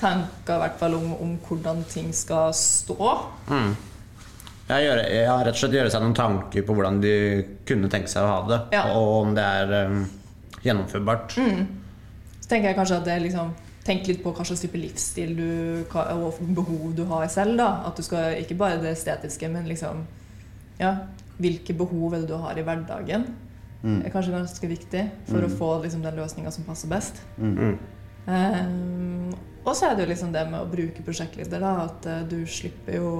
tanker 0.00 0.56
i 0.56 0.62
hvert 0.64 0.78
fall 0.80 0.96
om, 0.98 1.12
om 1.22 1.36
hvordan 1.46 1.84
ting 1.88 2.08
skal 2.12 2.50
stå. 2.58 3.12
Mm. 3.46 3.70
Jeg, 4.66 4.84
gjør, 4.86 5.00
jeg, 5.04 5.28
har 5.28 5.44
rett 5.46 5.54
og 5.54 5.60
slett 5.60 5.76
gjøre 5.78 5.92
seg 5.92 6.02
noen 6.02 6.16
tanker 6.18 6.66
på 6.66 6.74
hvordan 6.74 6.98
de 7.02 7.14
kunne 7.68 7.90
tenke 7.92 8.10
seg 8.10 8.26
å 8.26 8.32
ha 8.32 8.40
det. 8.48 8.58
Ja. 8.74 8.82
Og 8.98 9.10
om 9.20 9.34
det 9.36 9.44
er 9.44 9.74
um, 9.86 10.02
gjennomførbart. 10.64 11.36
Så 11.36 12.48
tenker 12.50 12.72
jeg 12.72 12.78
kanskje 12.80 12.98
at 12.98 13.06
det 13.06 13.14
er 13.14 13.24
liksom 13.28 13.54
Tenk 13.84 14.06
litt 14.08 14.22
på 14.24 14.32
hva 14.32 14.44
slags 14.48 14.62
type 14.64 14.78
livsstil 14.80 15.34
du, 15.36 15.84
og 15.94 16.38
behov 16.56 16.94
du 16.96 17.04
har 17.10 17.26
selv. 17.28 17.56
da 17.58 17.82
At 17.86 17.96
du 17.96 18.02
skal 18.02 18.38
Ikke 18.40 18.56
bare 18.56 18.80
det 18.80 18.94
estetiske, 18.96 19.48
men 19.52 19.68
liksom 19.68 20.04
Ja, 20.80 20.94
hvilke 21.38 21.74
behov 21.76 22.14
er 22.14 22.20
det 22.24 22.28
du 22.28 22.36
har 22.40 22.56
i 22.58 22.62
hverdagen? 22.62 23.26
Mm. 23.84 23.98
er 24.06 24.10
kanskje 24.10 24.32
ganske 24.32 24.68
viktig 24.68 25.10
for 25.28 25.44
å 25.44 25.48
få 25.52 25.82
liksom, 25.82 26.00
den 26.02 26.16
løsninga 26.16 26.50
som 26.50 26.64
passer 26.64 26.88
best. 26.88 27.18
Mm. 27.36 27.74
Um, 28.26 29.34
og 29.64 29.74
så 29.76 29.90
er 29.90 29.96
det 29.98 30.06
jo 30.06 30.10
liksom 30.14 30.32
det 30.32 30.44
med 30.48 30.60
å 30.62 30.68
bruke 30.70 31.04
prosjektleder, 31.04 31.60
da, 31.60 31.72
at 31.84 32.06
eh, 32.08 32.22
du 32.28 32.46
slipper 32.48 32.96
jo 32.96 33.10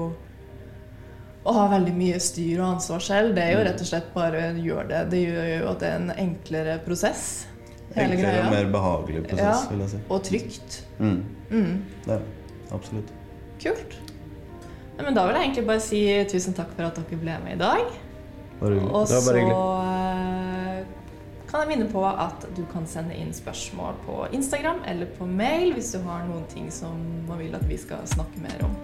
å 1.45 1.53
ha 1.53 1.67
veldig 1.69 1.93
mye 1.93 2.17
styr 2.21 2.63
og 2.63 2.79
ansvar 2.79 3.05
selv. 3.05 3.35
Det 3.37 3.43
er 3.45 3.53
jo 3.53 3.59
Mm. 3.61 3.67
rett 3.69 3.81
og 3.85 3.87
slett 3.91 4.15
bare 4.15 4.43
gjør 4.57 4.89
det. 4.89 5.03
Det 5.11 5.21
gjør 5.27 5.49
jo 5.61 5.69
at 5.69 5.81
det 5.81 5.89
er 5.91 5.97
en 6.01 6.11
enklere 6.25 6.79
prosess. 6.85 7.47
Hele 7.95 8.15
Enklere 8.17 8.33
greia. 8.33 8.47
og 8.47 8.53
mer 8.53 8.71
behagelig 8.73 9.23
prosess, 9.29 9.61
Ja. 9.65 9.69
vil 9.71 9.79
jeg 9.85 9.89
si. 9.91 9.99
Og 10.11 10.23
trygt. 10.23 10.85
Mm. 10.99 11.25
Mm. 11.51 11.85
Det 12.05 12.13
er 12.13 12.19
det. 12.19 12.73
Absolutt. 12.73 13.13
Kult. 13.63 13.95
Nei, 14.97 15.05
men 15.05 15.15
da 15.15 15.27
vil 15.27 15.35
jeg 15.35 15.43
egentlig 15.49 15.67
bare 15.67 15.81
si 15.81 16.01
tusen 16.31 16.55
takk 16.55 16.75
for 16.77 16.83
at 16.89 16.95
dere 16.97 17.19
ble 17.21 17.39
med 17.45 17.55
i 17.55 17.59
dag. 17.59 17.85
Bare. 18.61 18.81
Og 18.81 19.07
Det 19.09 19.15
var 19.15 19.23
så 19.23 19.37
eh, 19.39 20.85
kan 21.51 21.61
jeg 21.69 21.69
minne 21.79 21.89
på 21.93 22.03
at 22.07 22.47
du 22.57 22.65
kan 22.73 22.87
sende 22.87 23.15
inn 23.15 23.33
spørsmål 23.35 23.95
på 24.07 24.27
Instagram 24.35 24.81
eller 24.87 25.07
på 25.19 25.27
mail 25.27 25.73
hvis 25.75 25.93
du 25.93 25.99
har 26.03 26.25
noen 26.27 26.45
ting 26.51 26.71
som 26.73 26.97
man 27.29 27.39
vil 27.39 27.55
at 27.55 27.69
vi 27.69 27.77
skal 27.77 27.99
snakke 28.07 28.39
mer 28.43 28.65
om. 28.67 28.75